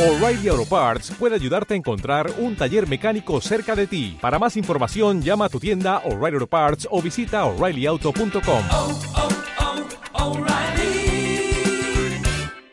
O'Reilly 0.00 0.48
Auto 0.48 0.64
Parts 0.64 1.12
puede 1.18 1.34
ayudarte 1.34 1.74
a 1.74 1.76
encontrar 1.76 2.30
un 2.38 2.56
taller 2.56 2.88
mecánico 2.88 3.38
cerca 3.42 3.76
de 3.76 3.86
ti. 3.86 4.16
Para 4.18 4.38
más 4.38 4.56
información, 4.56 5.20
llama 5.20 5.44
a 5.44 5.48
tu 5.50 5.60
tienda 5.60 5.98
O'Reilly 6.06 6.36
Auto 6.36 6.46
Parts 6.46 6.88
o 6.90 7.02
visita 7.02 7.44
oreillyauto.com. 7.44 8.62
oh, 8.72 8.98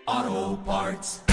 oh, 0.08 0.60
Parts. 0.66 1.24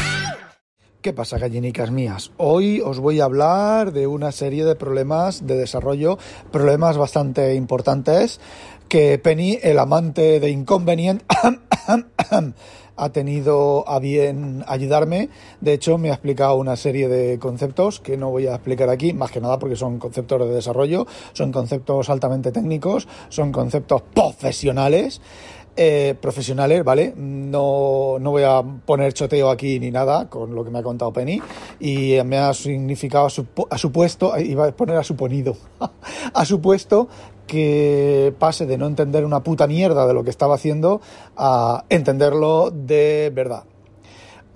¿Qué 1.01 1.13
pasa, 1.13 1.39
gallinicas 1.39 1.93
mías? 1.93 2.33
Hoy 2.39 2.81
os 2.81 2.99
voy 2.99 3.21
a 3.21 3.27
hablar 3.27 3.93
de 3.93 4.09
una 4.09 4.33
serie 4.33 4.65
de 4.65 4.75
problemas 4.75 5.47
de 5.47 5.55
desarrollo, 5.55 6.19
problemas 6.51 6.97
bastante 6.97 7.55
importantes 7.55 8.41
que 8.89 9.19
Penny, 9.19 9.59
el 9.63 9.79
amante 9.79 10.41
de 10.41 10.51
Inconvenient, 10.51 11.23
ha 12.97 13.11
tenido 13.11 13.89
a 13.89 13.99
bien 13.99 14.65
ayudarme. 14.67 15.29
De 15.61 15.73
hecho, 15.73 15.99
me 15.99 16.11
ha 16.11 16.15
explicado 16.15 16.57
una 16.57 16.77
serie 16.77 17.09
de 17.09 17.39
conceptos 17.39 18.01
que 18.01 18.17
no 18.17 18.31
voy 18.31 18.47
a 18.47 18.55
explicar 18.55 18.89
aquí, 18.89 19.13
más 19.13 19.31
que 19.31 19.41
nada 19.41 19.59
porque 19.59 19.77
son 19.77 19.99
conceptos 19.99 20.41
de 20.41 20.55
desarrollo, 20.55 21.07
son 21.33 21.53
conceptos 21.53 22.11
altamente 22.11 22.53
técnicos, 22.53 23.09
son 23.29 23.53
conceptos 23.53 24.03
profesionales. 24.15 25.21
Eh, 25.77 26.15
profesionales, 26.21 26.85
¿vale? 26.85 27.13
No, 27.17 28.19
no 28.21 28.31
voy 28.31 28.45
a 28.45 28.63
poner 28.63 29.13
choteo 29.13 29.51
aquí 29.51 29.81
ni 29.81 29.91
nada 29.91 30.29
con 30.29 30.55
lo 30.55 30.65
que 30.65 30.71
me 30.71 30.79
ha 30.79 30.85
contado 30.85 31.13
Penny 31.13 31.43
y 31.81 32.17
me 32.25 32.39
ha 32.39 32.55
significado 32.55 33.27
a, 33.27 33.79
supuesto, 33.79 34.39
iba 34.39 34.69
a 34.69 34.71
poner 34.71 34.99
a 34.99 35.03
suponido, 35.03 35.57
a 36.33 36.45
supuesto 36.45 37.09
que 37.47 38.35
pase 38.39 38.67
de 38.67 38.79
no 38.79 38.87
entender 38.87 39.25
una 39.25 39.43
puta 39.43 39.67
mierda 39.67 40.07
de 40.07 40.15
lo 40.15 40.25
que 40.25 40.31
estaba 40.31 40.55
haciendo 40.55 41.01
a 41.37 41.85
entenderlo 41.89 42.71
de 42.71 43.31
verdad. 43.35 43.65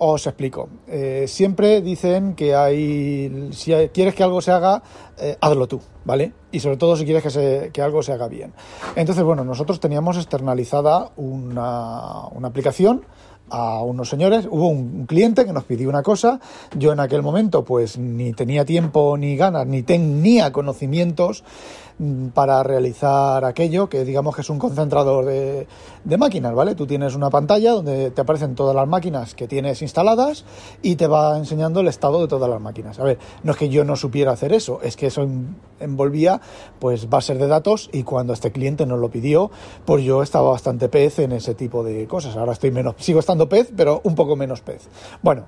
Os 0.01 0.25
explico. 0.27 0.69
Eh, 0.87 1.25
siempre 1.27 1.81
dicen 1.81 2.33
que 2.33 2.55
hay, 2.55 3.49
si 3.51 3.73
quieres 3.93 4.15
que 4.15 4.23
algo 4.23 4.39
se 4.41 4.51
haga, 4.51 4.81
eh, 5.17 5.35
hazlo 5.41 5.67
tú, 5.67 5.81
¿vale? 6.05 6.31
Y 6.53 6.61
sobre 6.61 6.77
todo 6.77 6.95
si 6.95 7.03
quieres 7.03 7.21
que, 7.21 7.29
se- 7.29 7.69
que 7.73 7.81
algo 7.81 8.01
se 8.01 8.13
haga 8.13 8.29
bien. 8.29 8.53
Entonces, 8.95 9.25
bueno, 9.25 9.43
nosotros 9.43 9.81
teníamos 9.81 10.15
externalizada 10.15 11.11
una, 11.17 12.27
una 12.31 12.47
aplicación 12.47 13.03
a 13.49 13.81
unos 13.83 14.09
señores. 14.09 14.47
Hubo 14.49 14.67
un, 14.67 15.05
cliente 15.05 15.45
que 15.45 15.53
nos 15.53 15.63
pidió 15.63 15.89
una 15.89 16.03
cosa. 16.03 16.39
Yo 16.77 16.91
en 16.91 16.99
aquel 16.99 17.21
momento, 17.21 17.63
pues 17.63 17.97
ni 17.97 18.33
tenía 18.33 18.65
tiempo 18.65 19.17
ni 19.17 19.35
ganas, 19.35 19.65
ni 19.65 19.83
tenía 19.83 20.51
conocimientos 20.51 21.43
mm, 21.97 22.27
para 22.27 22.61
realizar 22.63 23.43
aquello, 23.45 23.89
que 23.89 24.05
digamos 24.05 24.35
que 24.35 24.41
es 24.41 24.49
un 24.49 24.59
concentrador 24.59 25.25
de, 25.25 25.67
de 26.03 26.17
máquinas, 26.17 26.53
¿vale? 26.53 26.75
Tú 26.75 26.85
tienes 26.87 27.15
una 27.15 27.29
pantalla 27.29 27.71
donde 27.71 28.11
te 28.11 28.21
aparecen 28.21 28.55
todas 28.55 28.75
las 28.75 28.87
máquinas 28.87 29.35
que 29.35 29.47
tienes 29.47 29.81
instaladas 29.81 30.45
y 30.81 30.95
te 30.95 31.07
va 31.07 31.37
enseñando 31.37 31.79
el 31.79 31.87
estado 31.87 32.21
de 32.21 32.27
todas 32.27 32.49
las 32.49 32.61
máquinas. 32.61 32.99
A 32.99 33.03
ver, 33.03 33.19
no 33.43 33.51
es 33.51 33.57
que 33.57 33.69
yo 33.69 33.83
no 33.83 33.95
supiera 33.95 34.31
hacer 34.31 34.53
eso, 34.53 34.79
es 34.83 34.95
que 34.95 35.07
eso 35.07 35.23
en- 35.23 35.55
envolvía 35.79 36.41
pues 36.79 37.09
bases 37.09 37.39
de 37.39 37.47
datos 37.47 37.89
y 37.93 38.03
cuando 38.03 38.33
este 38.33 38.51
cliente 38.51 38.85
nos 38.85 38.99
lo 38.99 39.09
pidió, 39.09 39.49
pues 39.85 40.03
yo 40.03 40.21
estaba 40.23 40.51
bastante 40.51 40.89
pez 40.89 41.19
en 41.19 41.31
ese 41.31 41.55
tipo 41.55 41.83
de 41.83 42.05
cosas. 42.07 42.35
Ahora 42.35 42.51
estoy 42.53 42.71
menos, 42.71 42.95
sigo 42.97 43.19
estando 43.19 43.38
pez, 43.47 43.71
pero 43.75 44.01
un 44.03 44.15
poco 44.15 44.35
menos 44.35 44.61
pez. 44.61 44.89
Bueno, 45.21 45.45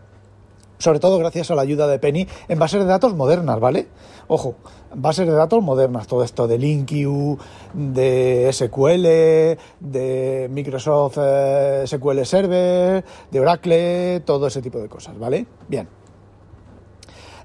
sobre 0.81 0.99
todo 0.99 1.19
gracias 1.19 1.51
a 1.51 1.55
la 1.55 1.61
ayuda 1.61 1.87
de 1.87 1.99
Penny 1.99 2.27
en 2.47 2.57
bases 2.57 2.79
de 2.79 2.87
datos 2.87 3.13
modernas, 3.13 3.59
¿vale? 3.59 3.87
Ojo, 4.27 4.55
bases 4.95 5.27
de 5.27 5.33
datos 5.33 5.61
modernas, 5.61 6.07
todo 6.07 6.23
esto 6.23 6.47
de 6.47 6.57
LinkU, 6.57 7.37
de 7.73 8.49
SQL, 8.51 9.57
de 9.79 10.47
Microsoft 10.49 11.19
eh, 11.21 11.83
SQL 11.85 12.23
Server, 12.23 13.05
de 13.29 13.39
Oracle, 13.39 14.21
todo 14.21 14.47
ese 14.47 14.61
tipo 14.61 14.79
de 14.79 14.89
cosas, 14.89 15.17
¿vale? 15.19 15.45
Bien. 15.67 15.87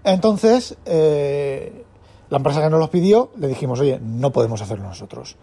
Entonces, 0.02 0.76
eh, 0.86 1.84
la 2.30 2.38
empresa 2.38 2.62
que 2.62 2.70
nos 2.70 2.80
los 2.80 2.90
pidió, 2.90 3.30
le 3.36 3.48
dijimos, 3.48 3.80
oye, 3.80 4.00
no 4.00 4.32
podemos 4.32 4.62
hacerlo 4.62 4.88
nosotros. 4.88 5.36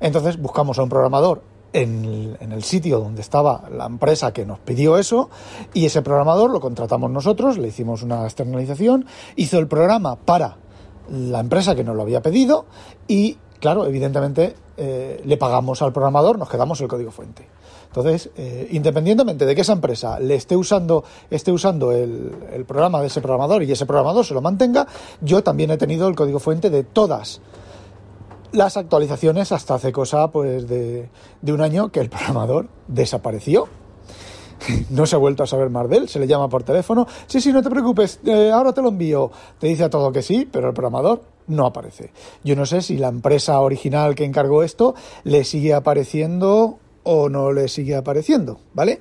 Entonces 0.00 0.40
buscamos 0.40 0.78
a 0.78 0.82
un 0.82 0.88
programador 0.88 1.42
en 1.72 2.36
el, 2.40 2.62
sitio 2.62 2.98
donde 2.98 3.20
estaba 3.20 3.64
la 3.70 3.86
empresa 3.86 4.32
que 4.32 4.46
nos 4.46 4.58
pidió 4.58 4.98
eso 4.98 5.28
y 5.74 5.86
ese 5.86 6.02
programador 6.02 6.50
lo 6.50 6.60
contratamos 6.60 7.10
nosotros, 7.10 7.58
le 7.58 7.68
hicimos 7.68 8.02
una 8.02 8.24
externalización, 8.24 9.06
hizo 9.36 9.58
el 9.58 9.68
programa 9.68 10.16
para 10.16 10.56
la 11.10 11.40
empresa 11.40 11.74
que 11.74 11.84
nos 11.84 11.96
lo 11.96 12.02
había 12.02 12.22
pedido 12.22 12.66
y, 13.06 13.36
claro, 13.60 13.86
evidentemente 13.86 14.54
eh, 14.76 15.22
le 15.24 15.36
pagamos 15.36 15.82
al 15.82 15.92
programador, 15.92 16.38
nos 16.38 16.48
quedamos 16.48 16.80
el 16.80 16.88
código 16.88 17.10
fuente. 17.10 17.46
Entonces, 17.86 18.30
eh, 18.36 18.68
independientemente 18.70 19.46
de 19.46 19.54
que 19.54 19.62
esa 19.62 19.72
empresa 19.72 20.20
le 20.20 20.34
esté 20.34 20.56
usando, 20.56 21.04
esté 21.30 21.50
usando 21.52 21.90
el 21.92 22.64
programa 22.66 23.00
de 23.00 23.06
ese 23.06 23.22
programador 23.22 23.62
y 23.62 23.72
ese 23.72 23.86
programador 23.86 24.26
se 24.26 24.34
lo 24.34 24.42
mantenga, 24.42 24.86
yo 25.22 25.42
también 25.42 25.70
he 25.70 25.78
tenido 25.78 26.06
el 26.06 26.14
código 26.14 26.38
fuente 26.38 26.68
de 26.68 26.84
todas 26.84 27.40
las 28.52 28.76
actualizaciones 28.76 29.52
hasta 29.52 29.74
hace 29.74 29.92
cosa 29.92 30.30
pues 30.30 30.68
de, 30.68 31.08
de 31.42 31.52
un 31.52 31.60
año 31.60 31.90
que 31.90 32.00
el 32.00 32.08
programador 32.08 32.68
desapareció. 32.86 33.68
No 34.90 35.06
se 35.06 35.16
ha 35.16 35.18
vuelto 35.18 35.42
a 35.42 35.46
saber 35.46 35.70
más 35.70 35.88
de 35.88 35.98
él, 35.98 36.08
se 36.08 36.18
le 36.18 36.26
llama 36.26 36.48
por 36.48 36.62
teléfono. 36.62 37.06
Sí, 37.26 37.40
sí, 37.40 37.52
no 37.52 37.62
te 37.62 37.70
preocupes, 37.70 38.20
eh, 38.24 38.50
ahora 38.52 38.72
te 38.72 38.82
lo 38.82 38.88
envío. 38.88 39.30
Te 39.58 39.68
dice 39.68 39.84
a 39.84 39.90
todo 39.90 40.12
que 40.12 40.22
sí, 40.22 40.48
pero 40.50 40.68
el 40.68 40.74
programador 40.74 41.22
no 41.46 41.66
aparece. 41.66 42.12
Yo 42.44 42.56
no 42.56 42.66
sé 42.66 42.82
si 42.82 42.96
la 42.96 43.08
empresa 43.08 43.60
original 43.60 44.14
que 44.14 44.24
encargó 44.24 44.62
esto 44.62 44.94
le 45.24 45.44
sigue 45.44 45.74
apareciendo 45.74 46.78
o 47.04 47.30
no 47.30 47.52
le 47.52 47.68
sigue 47.68 47.96
apareciendo, 47.96 48.60
¿vale? 48.74 49.00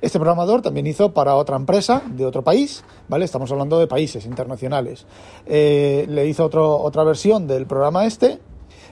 Este 0.00 0.18
programador 0.18 0.62
también 0.62 0.86
hizo 0.86 1.12
para 1.12 1.34
otra 1.34 1.56
empresa 1.56 2.02
de 2.06 2.24
otro 2.24 2.44
país, 2.44 2.84
¿vale? 3.08 3.24
Estamos 3.24 3.50
hablando 3.50 3.80
de 3.80 3.88
países 3.88 4.26
internacionales. 4.26 5.06
Eh, 5.44 6.06
le 6.08 6.26
hizo 6.26 6.44
otro, 6.44 6.78
otra 6.78 7.02
versión 7.02 7.48
del 7.48 7.66
programa 7.66 8.06
este 8.06 8.38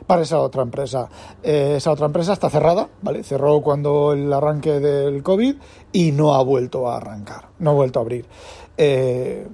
para 0.07 0.23
esa 0.23 0.41
otra 0.41 0.63
empresa. 0.63 1.09
Eh, 1.43 1.75
esa 1.77 1.91
otra 1.91 2.07
empresa 2.07 2.33
está 2.33 2.51
cerrada, 2.51 2.89
¿vale? 3.03 3.23
Cerró 3.23 3.61
cuando 3.61 4.13
el 4.13 4.33
arranque 4.33 4.81
del 4.81 5.23
COVID 5.23 5.57
y 5.93 6.13
no 6.13 6.35
ha 6.35 6.43
vuelto 6.43 6.89
a 6.89 6.97
arrancar, 6.97 7.49
no 7.59 7.71
ha 7.71 7.75
vuelto 7.75 7.99
a 7.99 8.03
abrir. 8.03 8.27
Eh, 8.77 9.47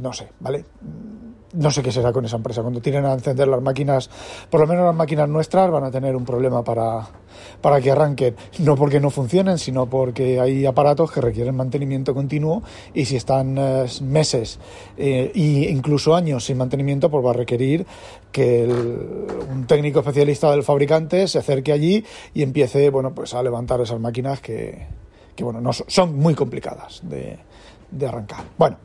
no 0.00 0.12
sé, 0.12 0.30
¿vale? 0.40 0.64
No 1.54 1.70
sé 1.70 1.82
qué 1.82 1.92
será 1.92 2.12
con 2.12 2.24
esa 2.24 2.36
empresa. 2.36 2.62
Cuando 2.62 2.80
tienen 2.80 3.04
a 3.06 3.12
encender 3.12 3.46
las 3.48 3.62
máquinas, 3.62 4.10
por 4.50 4.60
lo 4.60 4.66
menos 4.66 4.84
las 4.84 4.94
máquinas 4.94 5.28
nuestras, 5.28 5.70
van 5.70 5.84
a 5.84 5.90
tener 5.90 6.16
un 6.16 6.24
problema 6.24 6.64
para, 6.64 7.06
para 7.60 7.80
que 7.80 7.90
arranquen. 7.92 8.34
No 8.58 8.74
porque 8.74 8.98
no 9.00 9.10
funcionen, 9.10 9.58
sino 9.58 9.86
porque 9.86 10.40
hay 10.40 10.66
aparatos 10.66 11.12
que 11.12 11.20
requieren 11.20 11.54
mantenimiento 11.54 12.12
continuo 12.12 12.62
y 12.92 13.04
si 13.04 13.16
están 13.16 13.56
eh, 13.56 13.86
meses 14.02 14.58
e 14.96 15.30
incluso 15.34 16.14
años 16.16 16.44
sin 16.44 16.58
mantenimiento, 16.58 17.08
pues 17.10 17.24
va 17.24 17.30
a 17.30 17.34
requerir 17.34 17.86
que 18.32 18.64
el- 18.64 19.26
un 19.50 19.66
técnico 19.66 20.00
especialista 20.00 20.50
del 20.50 20.64
fabricante 20.64 21.28
se 21.28 21.38
acerque 21.38 21.70
allí 21.72 22.04
y 22.34 22.42
empiece, 22.42 22.90
bueno, 22.90 23.14
pues 23.14 23.32
a 23.34 23.42
levantar 23.42 23.80
esas 23.80 24.00
máquinas 24.00 24.40
que, 24.40 24.86
que 25.36 25.44
bueno, 25.44 25.60
no 25.60 25.72
son 25.72 26.18
muy 26.18 26.34
complicadas 26.34 27.00
de, 27.04 27.38
de 27.92 28.06
arrancar. 28.06 28.40
Bueno, 28.58 28.76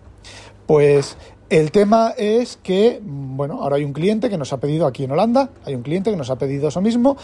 pues 0.67 1.17
el 1.49 1.71
tema 1.71 2.13
es 2.17 2.57
que, 2.61 2.99
bueno, 3.03 3.61
ahora 3.63 3.77
hay 3.77 3.83
un 3.83 3.93
cliente 3.93 4.29
que 4.29 4.37
nos 4.37 4.53
ha 4.53 4.59
pedido 4.59 4.85
aquí 4.85 5.03
en 5.03 5.11
Holanda, 5.11 5.49
hay 5.65 5.73
un 5.75 5.81
cliente 5.81 6.11
que 6.11 6.17
nos 6.17 6.29
ha 6.29 6.37
pedido 6.37 6.67
eso 6.67 6.81
mismo 6.81 7.17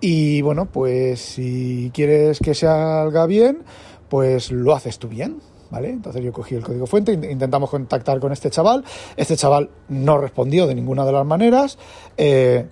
y 0.00 0.40
bueno, 0.42 0.66
pues 0.66 1.20
si 1.20 1.90
quieres 1.92 2.38
que 2.38 2.54
se 2.54 2.66
haga 2.68 3.26
bien, 3.26 3.64
pues 4.08 4.52
lo 4.52 4.74
haces 4.74 4.98
tú 4.98 5.08
bien, 5.08 5.40
¿vale? 5.70 5.90
Entonces 5.90 6.22
yo 6.22 6.32
cogí 6.32 6.54
el 6.54 6.62
código 6.62 6.86
fuente, 6.86 7.12
in- 7.12 7.24
intentamos 7.24 7.70
contactar 7.70 8.20
con 8.20 8.32
este 8.32 8.50
chaval, 8.50 8.84
este 9.16 9.36
chaval 9.36 9.70
no 9.88 10.18
respondió 10.18 10.66
de 10.66 10.74
ninguna 10.76 11.04
de 11.04 11.12
las 11.12 11.26
maneras, 11.26 11.78
eh, 12.16 12.66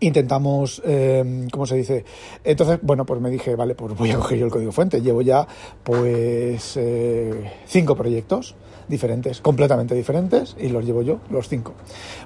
intentamos, 0.00 0.82
eh, 0.84 1.46
¿cómo 1.52 1.66
se 1.66 1.76
dice? 1.76 2.04
Entonces, 2.42 2.80
bueno, 2.82 3.06
pues 3.06 3.20
me 3.20 3.30
dije, 3.30 3.54
vale, 3.54 3.76
pues 3.76 3.96
voy 3.96 4.10
a 4.10 4.16
coger 4.16 4.38
yo 4.38 4.46
el 4.46 4.50
código 4.50 4.72
fuente. 4.72 5.00
Llevo 5.00 5.22
ya, 5.22 5.46
pues, 5.84 6.76
eh, 6.76 7.52
cinco 7.66 7.94
proyectos 7.94 8.56
diferentes, 8.92 9.40
completamente 9.40 9.94
diferentes, 9.94 10.54
y 10.60 10.68
los 10.68 10.84
llevo 10.84 11.02
yo, 11.02 11.18
los 11.30 11.48
cinco. 11.48 11.72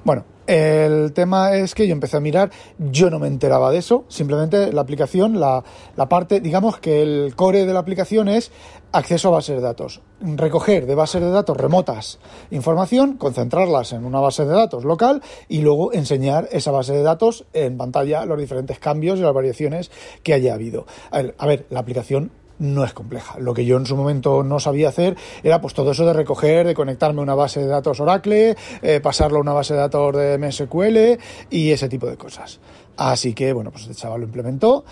Bueno, 0.05 0.25
el 0.47 1.13
tema 1.13 1.55
es 1.55 1.75
que 1.75 1.87
yo 1.87 1.93
empecé 1.93 2.17
a 2.17 2.21
mirar, 2.21 2.51
yo 2.79 3.09
no 3.09 3.21
me 3.21 3.29
enteraba 3.29 3.71
de 3.71 3.79
eso, 3.79 4.05
simplemente 4.09 4.73
la 4.73 4.81
aplicación, 4.81 5.39
la, 5.39 5.63
la 5.97 6.09
parte, 6.09 6.41
digamos 6.41 6.79
que 6.79 7.03
el 7.03 7.35
core 7.37 7.65
de 7.65 7.73
la 7.73 7.79
aplicación 7.79 8.29
es 8.29 8.51
acceso 8.93 9.29
a 9.29 9.33
bases 9.33 9.57
de 9.57 9.63
datos. 9.63 10.03
Recoger 10.21 10.87
de 10.87 10.95
bases 10.95 11.21
de 11.21 11.31
datos 11.31 11.57
remotas 11.57 12.19
información, 12.51 13.17
concentrarlas 13.17 13.93
en 13.93 14.05
una 14.05 14.21
base 14.21 14.45
de 14.45 14.53
datos 14.53 14.85
local 14.85 15.23
y 15.49 15.61
luego 15.61 15.93
enseñar 15.93 16.49
esa 16.51 16.73
base 16.73 16.95
de 16.95 17.03
datos 17.03 17.45
en 17.53 17.77
pantalla 17.77 18.25
los 18.25 18.39
diferentes 18.39 18.79
cambios 18.79 19.19
y 19.19 19.23
las 19.23 19.35
variaciones 19.35 19.91
que 20.23 20.35
haya 20.35 20.55
habido. 20.55 20.87
A 21.11 21.23
ver, 21.23 21.35
a 21.39 21.47
ver, 21.47 21.67
la 21.71 21.81
aplicación 21.81 22.33
no 22.59 22.85
es 22.85 22.93
compleja. 22.93 23.39
Lo 23.39 23.53
que 23.55 23.65
yo 23.65 23.77
en 23.77 23.87
su 23.87 23.97
momento 23.97 24.43
no 24.43 24.59
sabía 24.61 24.89
hacer 24.89 25.17
era 25.43 25.61
pues 25.61 25.75
todo 25.75 25.91
eso 25.91 26.07
de 26.07 26.13
recoger, 26.13 26.67
de 26.67 26.75
conectarme 26.75 27.21
a 27.21 27.23
una 27.23 27.35
base 27.35 27.61
de 27.61 27.67
datos 27.67 28.01
Oracle, 28.01 28.57
eh, 28.83 29.01
pasarlo 29.03 29.39
a 29.39 29.41
una 29.43 29.53
base 29.53 29.75
de 29.75 29.81
datos 29.81 30.15
de 30.17 30.39
MSQL 30.39 31.19
y 31.51 31.71
ese 31.71 31.89
tipo 31.89 32.07
de 32.07 32.17
cosas. 32.17 32.61
Así 32.97 33.35
que, 33.35 33.53
bueno, 33.53 33.71
pues 33.71 33.83
este 33.85 33.95
chaval 33.95 34.21
lo 34.21 34.27
implementó. 34.27 34.85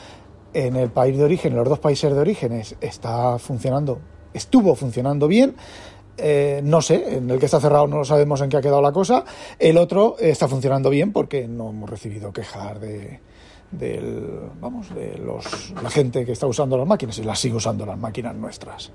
En 0.52 0.76
el 0.76 0.90
país 0.90 1.16
de 1.18 1.24
origen, 1.24 1.52
en 1.52 1.58
los 1.58 1.68
dos 1.68 1.78
países 1.80 2.12
de 2.14 2.20
origen, 2.20 2.52
es- 2.52 2.76
está 2.80 3.38
funcionando, 3.38 3.98
estuvo 4.32 4.74
funcionando 4.74 5.26
bien. 5.28 5.54
eh, 6.16 6.60
no 6.62 6.80
sé, 6.80 7.16
en 7.16 7.28
el 7.28 7.40
que 7.40 7.46
está 7.46 7.58
cerrado 7.60 7.88
no 7.88 8.04
sabemos 8.04 8.40
en 8.40 8.48
qué 8.48 8.56
ha 8.56 8.60
quedado 8.60 8.80
la 8.80 8.92
cosa. 8.92 9.24
El 9.58 9.76
otro 9.76 10.14
está 10.20 10.46
funcionando 10.46 10.88
bien 10.88 11.12
porque 11.12 11.48
no 11.48 11.70
hemos 11.70 11.90
recibido 11.90 12.32
quejar 12.32 12.78
de, 12.78 13.18
del, 13.78 14.50
vamos, 14.60 14.94
de 14.94 15.18
los, 15.18 15.72
la 15.82 15.90
gente 15.90 16.24
que 16.24 16.32
está 16.32 16.46
usando 16.46 16.76
las 16.76 16.86
máquinas 16.86 17.18
y 17.18 17.24
las 17.24 17.38
sigue 17.38 17.56
usando 17.56 17.84
las 17.86 17.98
máquinas 17.98 18.34
nuestras. 18.34 18.90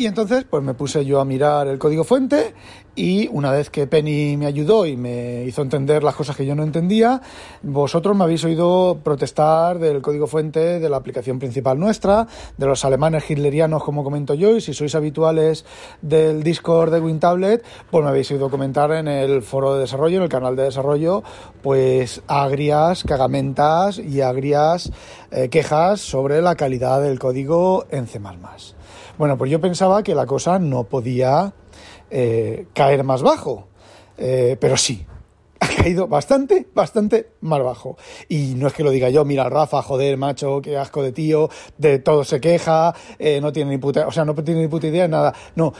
Y 0.00 0.06
entonces, 0.06 0.46
pues 0.48 0.62
me 0.62 0.74
puse 0.74 1.04
yo 1.04 1.20
a 1.20 1.24
mirar 1.24 1.66
el 1.66 1.76
código 1.80 2.04
fuente 2.04 2.54
y 2.98 3.28
una 3.32 3.50
vez 3.50 3.68
que 3.68 3.88
Penny 3.88 4.36
me 4.36 4.46
ayudó 4.46 4.86
y 4.86 4.96
me 4.96 5.44
hizo 5.44 5.62
entender 5.62 6.04
las 6.04 6.14
cosas 6.14 6.36
que 6.36 6.46
yo 6.46 6.54
no 6.54 6.62
entendía, 6.62 7.20
vosotros 7.62 8.16
me 8.16 8.22
habéis 8.24 8.44
oído 8.44 9.00
protestar 9.04 9.78
del 9.78 10.00
código 10.00 10.26
fuente 10.26 10.80
de 10.80 10.88
la 10.88 10.96
aplicación 10.96 11.38
principal 11.38 11.78
nuestra, 11.78 12.26
de 12.56 12.66
los 12.66 12.84
alemanes 12.84 13.28
hitlerianos, 13.28 13.84
como 13.84 14.02
comento 14.02 14.34
yo, 14.34 14.56
y 14.56 14.60
si 14.60 14.74
sois 14.74 14.94
habituales 14.96 15.64
del 16.02 16.42
Discord 16.42 16.92
de 16.92 17.00
WinTablet, 17.00 17.64
pues 17.90 18.02
me 18.02 18.10
habéis 18.10 18.30
oído 18.32 18.50
comentar 18.50 18.90
en 18.92 19.06
el 19.06 19.42
foro 19.42 19.74
de 19.74 19.80
desarrollo, 19.80 20.18
en 20.18 20.24
el 20.24 20.28
canal 20.28 20.56
de 20.56 20.64
desarrollo, 20.64 21.22
pues 21.62 22.22
agrias 22.26 23.04
cagamentas 23.04 23.98
y 23.98 24.22
agrias 24.22 24.90
eh, 25.30 25.48
quejas 25.48 26.00
sobre 26.00 26.40
la 26.40 26.54
calidad 26.54 27.02
del 27.02 27.18
código 27.18 27.86
en 27.90 28.06
C++. 28.06 28.18
Bueno, 29.18 29.36
pues 29.36 29.50
yo 29.50 29.60
pensaba 29.60 30.02
que 30.02 30.14
la 30.14 30.26
cosa 30.26 30.58
no 30.58 30.84
podía 30.84 31.52
eh, 32.10 32.66
caer 32.72 33.04
más 33.04 33.22
bajo, 33.22 33.68
eh, 34.16 34.56
pero 34.58 34.76
sí, 34.76 35.06
caído 35.88 36.06
bastante, 36.06 36.66
bastante 36.74 37.30
más 37.40 37.62
bajo. 37.62 37.96
Y 38.28 38.54
no 38.56 38.66
es 38.66 38.74
que 38.74 38.84
lo 38.84 38.90
diga 38.90 39.08
yo, 39.08 39.24
mira, 39.24 39.48
Rafa, 39.48 39.80
joder, 39.80 40.18
macho, 40.18 40.60
qué 40.60 40.76
asco 40.76 41.02
de 41.02 41.12
tío, 41.12 41.48
de 41.78 41.98
todo 41.98 42.24
se 42.24 42.40
queja, 42.40 42.94
eh, 43.18 43.40
no 43.40 43.52
tiene 43.52 43.70
ni 43.70 43.78
puta, 43.78 44.06
o 44.06 44.12
sea, 44.12 44.26
no 44.26 44.34
tiene 44.34 44.60
ni 44.60 44.68
puta 44.68 44.86
idea 44.86 45.04
de 45.04 45.08
nada. 45.08 45.34
No, 45.56 45.72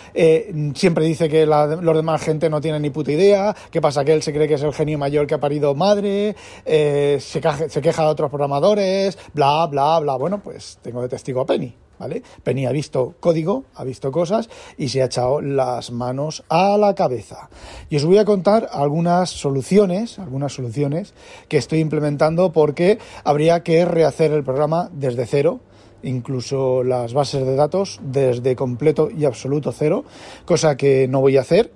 siempre 0.74 1.04
dice 1.04 1.28
que 1.28 1.44
la, 1.44 1.66
los 1.66 1.94
demás 1.94 2.22
gente 2.22 2.48
no 2.48 2.60
tienen 2.62 2.80
ni 2.80 2.88
puta 2.88 3.12
idea, 3.12 3.54
qué 3.70 3.82
pasa 3.82 4.02
que 4.02 4.14
él 4.14 4.22
se 4.22 4.32
cree 4.32 4.48
que 4.48 4.54
es 4.54 4.62
el 4.62 4.72
genio 4.72 4.96
mayor 4.98 5.26
que 5.26 5.34
ha 5.34 5.40
parido 5.40 5.74
madre, 5.74 6.34
se, 6.64 7.18
se 7.18 7.80
queja 7.82 8.02
de 8.02 8.08
otros 8.08 8.30
programadores, 8.30 9.18
bla, 9.34 9.66
bla, 9.66 10.00
bla. 10.00 10.16
Bueno, 10.16 10.40
pues 10.42 10.78
tengo 10.82 11.02
de 11.02 11.08
testigo 11.08 11.42
a 11.42 11.46
Penny. 11.46 11.87
¿Vale? 11.98 12.22
Penny 12.42 12.66
ha 12.66 12.72
visto 12.72 13.14
código, 13.20 13.64
ha 13.74 13.84
visto 13.84 14.10
cosas 14.12 14.48
y 14.76 14.88
se 14.88 15.02
ha 15.02 15.06
echado 15.06 15.40
las 15.40 15.90
manos 15.90 16.44
a 16.48 16.76
la 16.76 16.94
cabeza. 16.94 17.48
Y 17.90 17.96
os 17.96 18.04
voy 18.04 18.18
a 18.18 18.24
contar 18.24 18.68
algunas 18.72 19.30
soluciones, 19.30 20.18
algunas 20.18 20.52
soluciones 20.52 21.14
que 21.48 21.58
estoy 21.58 21.80
implementando 21.80 22.52
porque 22.52 22.98
habría 23.24 23.62
que 23.62 23.84
rehacer 23.84 24.32
el 24.32 24.44
programa 24.44 24.90
desde 24.92 25.26
cero 25.26 25.60
incluso 26.00 26.84
las 26.84 27.12
bases 27.12 27.44
de 27.44 27.56
datos 27.56 27.98
desde 28.00 28.54
completo 28.54 29.10
y 29.10 29.24
absoluto 29.24 29.72
cero, 29.72 30.04
cosa 30.44 30.76
que 30.76 31.08
no 31.08 31.20
voy 31.20 31.36
a 31.36 31.40
hacer 31.40 31.72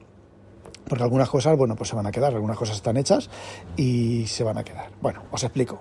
porque 0.89 1.05
algunas 1.05 1.31
cosas, 1.31 1.57
bueno, 1.57 1.75
pues 1.77 1.89
se 1.89 1.97
van 1.97 2.07
a 2.07 2.13
quedar, 2.13 2.35
algunas 2.35 2.59
cosas 2.59 2.77
están 2.77 2.97
hechas 2.97 3.31
y 3.77 4.27
se 4.27 4.45
van 4.45 4.59
a 4.59 4.65
quedar. 4.65 4.91
Bueno, 5.01 5.23
os 5.31 5.43
explico. 5.43 5.81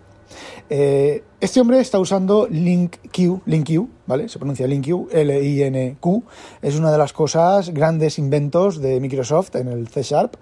Eh, 0.69 1.23
este 1.39 1.59
hombre 1.59 1.79
está 1.79 1.99
usando 1.99 2.47
LinkQ, 2.49 3.45
LinkQ, 3.45 3.87
¿vale? 4.05 4.29
Se 4.29 4.39
pronuncia 4.39 4.67
LinkQ, 4.67 5.11
L-I-N-Q. 5.11 6.23
Es 6.61 6.75
una 6.75 6.91
de 6.91 6.97
las 6.97 7.13
cosas, 7.13 7.69
grandes 7.71 8.19
inventos 8.19 8.81
de 8.81 8.99
Microsoft 8.99 9.55
en 9.55 9.67
el 9.67 9.87
C 9.87 10.03
Sharp. 10.03 10.35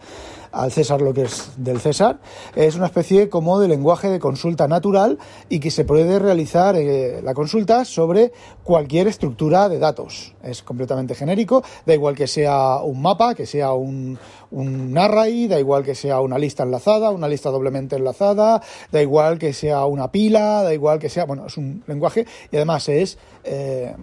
Al 0.51 0.72
César 0.72 1.01
lo 1.01 1.13
que 1.13 1.24
es 1.24 1.51
del 1.57 1.80
César. 1.80 2.19
Es 2.56 2.75
una 2.75 2.88
especie 2.88 3.30
como 3.30 3.60
de 3.60 3.68
lenguaje 3.68 4.10
de 4.10 4.19
consulta 4.19 4.68
natural 4.68 5.18
y 5.48 5.60
que 5.60 5.72
se 5.72 5.86
puede 5.86 6.19
realizar 6.19 6.75
eh, 6.75 7.22
la 7.24 7.34
consulta 7.34 7.86
sobre 7.86 8.31
cualquier 8.63 9.07
estructura 9.07 9.69
de 9.69 9.80
datos. 9.80 10.34
Es 10.44 10.63
completamente 10.63 11.16
genérico, 11.16 11.63
da 11.86 11.94
igual 11.94 12.16
que 12.16 12.28
sea 12.28 12.78
un 12.78 13.01
mapa, 13.01 13.36
que 13.36 13.46
sea 13.46 13.74
un, 13.74 14.18
un 14.51 14.98
array, 14.98 15.48
da 15.48 15.60
igual 15.60 15.84
que 15.84 15.96
sea 15.96 16.22
una 16.22 16.38
lista 16.38 16.63
enlazada, 16.63 17.12
una 17.12 17.28
lista 17.28 17.50
doblemente 17.50 17.96
enlazada, 17.96 18.62
da 18.92 19.01
igual 19.01 19.38
que 19.38 19.54
sea 19.54 19.86
una 19.86 20.12
pila, 20.12 20.63
da 20.63 20.74
igual 20.74 21.00
que 21.00 21.10
sea, 21.10 21.25
bueno, 21.25 21.46
es 21.48 21.57
un 21.57 21.84
lenguaje 21.88 22.25
y 22.51 22.56
además 22.56 22.90
es 22.90 23.18
eh, 23.44 23.96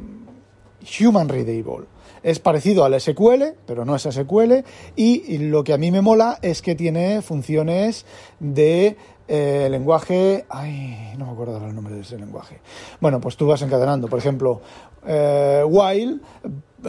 human 1.00 1.28
readable. 1.28 1.95
Es 2.26 2.40
parecido 2.40 2.84
al 2.84 3.00
SQL, 3.00 3.54
pero 3.66 3.84
no 3.84 3.94
es 3.94 4.02
SQL, 4.02 4.64
y 4.96 5.38
lo 5.38 5.62
que 5.62 5.72
a 5.72 5.78
mí 5.78 5.92
me 5.92 6.00
mola 6.00 6.40
es 6.42 6.60
que 6.60 6.74
tiene 6.74 7.22
funciones 7.22 8.04
de 8.40 8.96
eh, 9.28 9.68
lenguaje. 9.70 10.44
Ay, 10.48 11.14
no 11.16 11.26
me 11.26 11.30
acuerdo 11.30 11.64
el 11.64 11.72
nombre 11.72 11.94
de 11.94 12.00
ese 12.00 12.18
lenguaje. 12.18 12.58
Bueno, 13.00 13.20
pues 13.20 13.36
tú 13.36 13.46
vas 13.46 13.62
encadenando, 13.62 14.08
por 14.08 14.18
ejemplo, 14.18 14.60
eh, 15.06 15.62
while, 15.64 16.18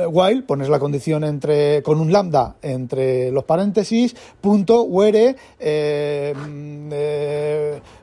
while, 0.10 0.42
pones 0.42 0.70
la 0.70 0.80
condición 0.80 1.24
entre 1.24 1.84
con 1.84 2.00
un 2.00 2.12
lambda 2.12 2.56
entre 2.64 3.32
los 3.32 3.44
paréntesis, 3.44 4.16
punto, 4.42 4.86
where, 4.86 5.36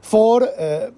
for, 0.03 0.49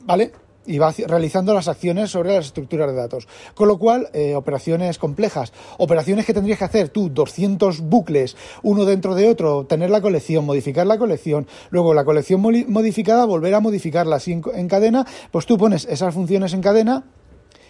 ¿vale? 0.04 0.32
Y 0.66 0.78
va 0.78 0.92
realizando 1.06 1.54
las 1.54 1.68
acciones 1.68 2.10
sobre 2.10 2.34
las 2.34 2.46
estructuras 2.46 2.88
de 2.88 2.96
datos. 2.96 3.28
Con 3.54 3.68
lo 3.68 3.78
cual, 3.78 4.08
eh, 4.12 4.34
operaciones 4.34 4.98
complejas, 4.98 5.52
operaciones 5.78 6.26
que 6.26 6.34
tendrías 6.34 6.58
que 6.58 6.64
hacer 6.64 6.88
tú, 6.88 7.08
200 7.08 7.80
bucles, 7.80 8.36
uno 8.62 8.84
dentro 8.84 9.14
de 9.14 9.28
otro, 9.28 9.64
tener 9.64 9.90
la 9.90 10.00
colección, 10.00 10.44
modificar 10.44 10.86
la 10.86 10.98
colección, 10.98 11.46
luego 11.70 11.94
la 11.94 12.04
colección 12.04 12.40
modificada, 12.40 13.24
volver 13.24 13.54
a 13.54 13.60
modificarla 13.60 14.16
así 14.16 14.32
en, 14.32 14.68
cadena, 14.68 15.06
pues 15.30 15.46
tú 15.46 15.56
pones 15.56 15.86
esas 15.86 16.14
funciones 16.14 16.52
en 16.52 16.60
cadena 16.60 17.04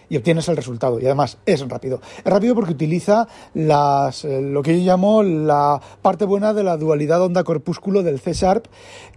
y 0.08 0.16
obtienes 0.16 0.48
el 0.48 0.56
resultado. 0.56 1.00
Y 1.00 1.06
además 1.06 1.38
es 1.46 1.68
rápido. 1.68 2.00
Es 2.18 2.32
rápido 2.32 2.54
porque 2.54 2.72
utiliza 2.72 3.26
las, 3.54 4.24
eh, 4.24 4.40
lo 4.40 4.62
que 4.62 4.78
yo 4.78 4.86
llamo 4.86 5.22
la 5.22 5.80
parte 6.02 6.24
buena 6.24 6.54
de 6.54 6.62
la 6.62 6.76
dualidad 6.76 7.22
onda-corpúsculo 7.22 8.02
del 8.02 8.20
C 8.20 8.32
Sharp, 8.32 8.66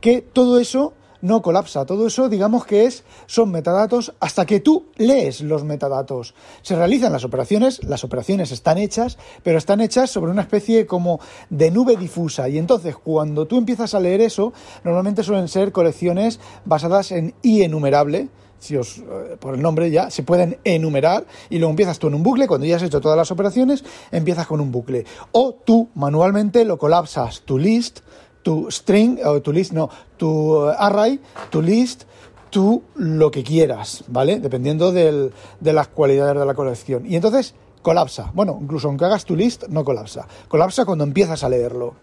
que 0.02 0.22
todo 0.22 0.60
eso 0.60 0.94
no 1.22 1.42
colapsa. 1.42 1.86
Todo 1.86 2.08
eso, 2.08 2.30
digamos 2.30 2.66
que 2.66 2.86
es, 2.86 3.04
son 3.26 3.52
metadatos 3.52 4.14
hasta 4.20 4.46
que 4.46 4.60
tú 4.60 4.86
lees 4.98 5.42
los 5.42 5.64
metadatos. 5.64 6.34
Se 6.62 6.76
realizan 6.76 7.12
las 7.12 7.24
operaciones, 7.24 7.84
las 7.84 8.04
operaciones 8.04 8.52
están 8.52 8.78
hechas, 8.78 9.18
pero 9.44 9.58
están 9.58 9.82
hechas 9.82 10.10
sobre 10.10 10.32
una 10.32 10.42
especie 10.42 10.86
como 10.86 11.20
de 11.50 11.72
nube 11.72 11.98
difusa. 11.98 12.50
Y 12.50 12.58
entonces, 12.58 12.96
cuando 12.96 13.46
tú 13.46 13.58
empiezas 13.58 13.94
a 13.94 14.00
leer 14.00 14.22
eso, 14.22 14.54
normalmente 14.84 15.24
suelen 15.24 15.48
ser 15.48 15.72
colecciones 15.72 16.40
basadas 16.66 17.12
en 17.12 17.34
i 17.42 17.64
enumerable 17.64 18.30
si 18.60 18.76
os, 18.76 18.98
eh, 18.98 19.38
por 19.40 19.56
el 19.56 19.62
nombre 19.62 19.90
ya, 19.90 20.10
se 20.10 20.24
pueden 20.24 20.60
enumerar 20.64 21.26
y 21.50 21.58
luego 21.58 21.72
empiezas 21.72 21.98
tú 21.98 22.08
en 22.08 22.16
un 22.16 22.24
bucle, 22.24 22.48
cuando 22.48 22.68
ya 22.68 22.76
has 22.76 22.84
hecho 22.84 23.02
todas 23.02 23.18
las 23.18 23.32
operaciones, 23.32 23.84
empiezas 24.12 24.46
con 24.48 24.60
un 24.60 24.72
bucle. 24.72 25.06
O 25.32 25.54
tú 25.54 25.90
manualmente 25.96 26.66
lo 26.66 26.78
colapsas 26.78 27.42
tu 27.42 27.58
list 27.58 28.02
tu 28.44 28.70
string, 28.72 29.20
o 29.26 29.42
tu 29.42 29.52
list, 29.52 29.74
no, 29.74 29.90
tu 30.18 30.64
array, 30.66 31.20
tu 31.50 31.62
list, 31.62 32.04
tu 32.50 32.84
lo 32.96 33.32
que 33.32 33.44
quieras, 33.44 34.04
¿vale? 34.08 34.40
Dependiendo 34.40 34.92
del, 34.92 35.32
de 35.60 35.74
las 35.74 35.88
cualidades 35.88 36.40
de 36.40 36.46
la 36.46 36.54
colección. 36.54 37.06
Y 37.06 37.16
entonces 37.16 37.54
colapsa. 37.82 38.32
Bueno, 38.34 38.58
incluso 38.62 38.88
aunque 38.88 39.06
hagas 39.06 39.26
tu 39.26 39.36
list, 39.36 39.66
no 39.68 39.84
colapsa. 39.84 40.28
Colapsa 40.48 40.86
cuando 40.86 41.04
empiezas 41.04 41.44
a 41.44 41.50
leerlo. 41.50 41.96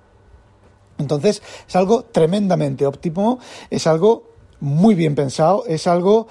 Entonces 0.98 1.42
es 1.68 1.76
algo 1.76 2.04
tremendamente 2.04 2.86
óptimo, 2.86 3.38
es 3.70 3.86
algo 3.86 4.30
muy 4.60 4.94
bien 4.94 5.14
pensado, 5.14 5.64
es 5.66 5.86
algo 5.86 6.28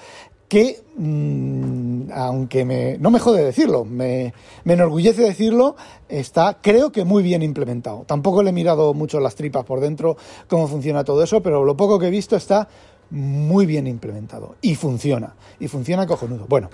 que, 0.48 0.82
mm, 0.96 2.10
aunque 2.12 2.64
me, 2.64 2.98
no 2.98 3.10
me 3.10 3.18
jode 3.18 3.44
decirlo, 3.44 3.84
me, 3.84 4.32
me, 4.64 4.74
enorgullece 4.74 5.22
decirlo, 5.22 5.76
está 6.08 6.58
creo 6.60 6.92
que 6.92 7.04
muy 7.04 7.22
bien 7.22 7.42
implementado. 7.42 8.04
Tampoco 8.06 8.42
le 8.42 8.50
he 8.50 8.52
mirado 8.52 8.94
mucho 8.94 9.20
las 9.20 9.34
tripas 9.34 9.64
por 9.64 9.80
dentro, 9.80 10.16
cómo 10.48 10.68
funciona 10.68 11.04
todo 11.04 11.22
eso, 11.22 11.42
pero 11.42 11.64
lo 11.64 11.76
poco 11.76 11.98
que 11.98 12.06
he 12.06 12.10
visto 12.10 12.36
está 12.36 12.68
muy 13.10 13.66
bien 13.66 13.86
implementado 13.86 14.56
y 14.60 14.74
funciona, 14.74 15.34
y 15.58 15.68
funciona 15.68 16.06
cojonudo. 16.06 16.46
Bueno, 16.48 16.70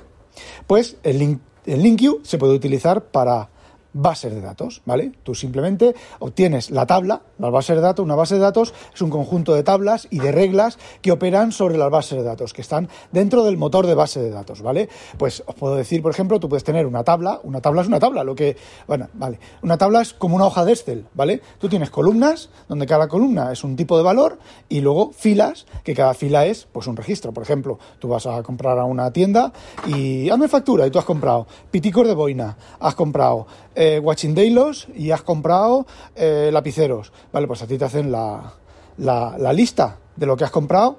pues 0.67 0.97
el, 1.03 1.19
link, 1.19 1.41
el 1.67 1.83
LinkU 1.83 2.21
se 2.23 2.39
puede 2.39 2.55
utilizar 2.55 3.05
para 3.05 3.49
bases 3.93 4.35
de 4.35 4.41
datos, 4.41 4.83
¿vale? 4.85 5.13
Tú 5.23 5.35
simplemente 5.35 5.95
obtienes 6.19 6.71
la 6.71 6.87
tabla, 6.87 7.23
la 7.39 7.51
base 7.51 7.75
de 7.75 7.81
datos, 7.81 8.05
una 8.05 8.15
base 8.15 8.35
de 8.35 8.41
datos 8.41 8.75
es 8.95 9.03
un 9.03 9.11
conjunto 9.11 9.55
de 9.55 9.63
tablas 9.63 10.07
y 10.11 10.19
de 10.19 10.33
reglas 10.33 10.79
que 11.01 11.13
operan 11.13 11.53
sobre 11.53 11.79
las 11.79 11.91
bases 11.91 12.19
de 12.19 12.25
datos, 12.25 12.53
que 12.53 12.63
están 12.63 12.89
dentro 13.11 13.45
del 13.45 13.57
motor 13.57 13.87
de 13.87 13.95
base 13.95 14.21
de 14.21 14.31
datos, 14.31 14.63
¿vale? 14.63 14.89
Pues 15.19 15.43
os 15.47 15.55
puedo 15.55 15.77
decir, 15.77 16.03
por 16.03 16.13
ejemplo, 16.13 16.41
tú 16.41 16.49
puedes 16.49 16.65
tener 16.65 16.87
una 16.87 17.05
tabla, 17.05 17.41
una 17.43 17.61
tabla 17.61 17.83
es 17.83 17.89
una 17.89 18.01
tabla, 18.01 18.25
lo 18.25 18.35
que, 18.35 18.57
bueno, 18.87 19.09
vale, 19.15 19.39
una 19.63 19.79
tabla 19.79 20.03
es 20.03 20.15
como 20.15 20.37
una 20.37 20.47
hoja 20.47 20.65
de 20.65 20.73
Excel, 20.73 21.07
¿vale? 21.15 21.43
Tú 21.59 21.69
tienes 21.69 21.91
columnas, 21.91 22.51
donde 22.69 22.87
cada 22.87 23.09
columna 23.09 23.53
es 23.53 23.65
un 23.65 23.77
tipo 23.77 23.97
de 23.97 24.03
valor, 24.03 24.39
y 24.69 24.81
luego 24.81 25.13
filas, 25.13 25.67
que 25.85 25.95
cada 25.95 26.15
fila 26.15 26.47
es, 26.47 26.67
pues, 26.73 26.87
un 26.87 26.97
registro. 26.97 27.33
Por 27.33 27.43
ejemplo, 27.43 27.79
tú 27.99 28.09
vas 28.09 28.27
a 28.27 28.43
comprar 28.43 28.79
a 28.79 28.85
una 28.85 29.13
tienda 29.13 29.53
y 29.87 30.31
hazme 30.31 30.49
factura, 30.49 30.87
y 30.87 30.91
tú 30.91 30.99
has 30.99 31.05
comprado 31.05 31.47
piticos 31.71 32.07
de 32.07 32.15
boina, 32.15 32.57
has 32.81 32.95
comprado 32.95 33.47
eh, 33.75 33.99
Watching 34.03 34.35
Daylos 34.35 34.89
y 34.95 35.11
has 35.11 35.23
comprado 35.23 35.87
eh, 36.15 36.51
lapiceros. 36.53 37.13
Vale, 37.33 37.47
pues 37.47 37.63
a 37.63 37.67
ti 37.67 37.79
te 37.79 37.85
hacen 37.85 38.11
la, 38.13 38.53
la, 38.99 39.53
lista 39.53 39.99
de 40.17 40.27
lo 40.27 40.37
que 40.37 40.45
has 40.45 40.51
comprado. 40.51 40.99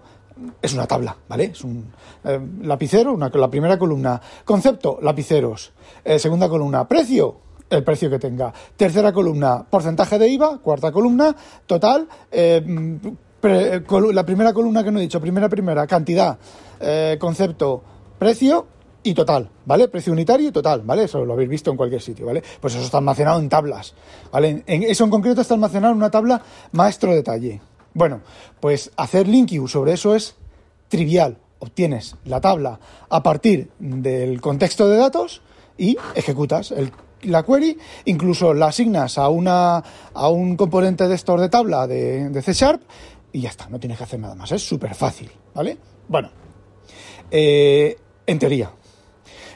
Es 0.62 0.74
una 0.74 0.88
tabla, 0.88 1.16
¿vale? 1.30 1.46
Es 1.46 1.64
un 1.64 1.92
eh, 2.24 2.40
lapicero, 2.62 3.14
una, 3.14 3.30
la 3.34 3.50
primera 3.50 3.78
columna. 3.78 4.20
Concepto, 4.44 4.98
lapiceros. 5.02 5.74
Eh, 6.04 6.18
segunda 6.18 6.50
columna, 6.50 6.88
precio, 6.88 7.38
el 7.70 7.84
precio 7.84 8.10
que 8.10 8.18
tenga. 8.18 8.52
Tercera 8.76 9.12
columna, 9.14 9.64
porcentaje 9.70 10.18
de 10.18 10.28
IVA. 10.30 10.58
Cuarta 10.60 10.92
columna, 10.92 11.36
total. 11.68 12.08
pre- 12.32 13.84
colu- 13.86 14.12
la 14.14 14.26
primera 14.26 14.54
columna 14.54 14.84
que 14.84 14.92
no 14.92 15.00
he 15.00 15.04
dicho, 15.04 15.22
primera, 15.22 15.50
primera, 15.50 15.86
cantidad, 15.86 16.38
concepto, 17.20 17.84
precio 18.18 18.66
y 19.04 19.14
total, 19.14 19.50
¿vale? 19.66 19.88
Precio 19.90 20.14
unitario 20.14 20.48
y 20.48 20.52
total, 20.52 20.82
¿vale? 20.82 21.04
Eso 21.04 21.26
lo 21.26 21.34
habéis 21.34 21.50
visto 21.50 21.70
en 21.72 21.78
cualquier 21.78 22.02
sitio, 22.02 22.26
¿vale? 22.26 22.42
Pues 22.62 22.74
eso 22.76 22.84
está 22.86 22.98
almacenado 23.00 23.40
en 23.40 23.50
tablas, 23.50 23.94
¿vale? 24.32 24.64
En 24.66 24.84
eso 24.84 25.04
en 25.04 25.10
concreto 25.10 25.42
está 25.42 25.54
almacenado 25.56 25.92
en 25.92 25.98
una 25.98 26.10
tabla 26.12 26.42
maestro 26.72 27.14
detalle. 27.14 27.62
Bueno, 27.94 28.22
pues 28.60 28.92
hacer 28.98 29.28
LinkU 29.28 29.68
sobre 29.68 29.94
eso 29.94 30.16
es 30.16 30.36
trivial. 30.88 31.38
Obtienes 31.60 32.16
la 32.26 32.42
tabla 32.42 32.80
a 33.10 33.24
partir 33.24 33.70
del 33.80 34.42
contexto 34.42 34.88
de 34.90 34.98
datos 34.98 35.42
y 35.78 35.98
ejecutas 36.16 36.72
el- 36.72 36.92
la 37.24 37.44
query, 37.44 37.78
incluso 38.06 38.54
la 38.54 38.68
asignas 38.68 39.18
a, 39.18 39.30
una, 39.30 39.82
a 40.14 40.28
un 40.30 40.58
componente 40.58 41.08
de 41.08 41.16
store 41.16 41.44
de 41.44 41.50
tabla 41.50 41.88
de, 41.88 42.30
de 42.30 42.42
C 42.42 42.52
Sharp 42.54 42.82
y 43.32 43.42
ya 43.42 43.50
está, 43.50 43.70
no 43.70 43.80
tienes 43.80 43.98
que 43.98 44.04
hacer 44.04 44.20
nada 44.20 44.36
más, 44.36 44.52
es 44.52 44.62
súper 44.68 44.94
fácil, 44.94 45.32
¿vale? 45.54 45.78
Bueno, 46.10 46.30
eh, 47.32 47.98
en 48.26 48.40
teoría. 48.40 48.72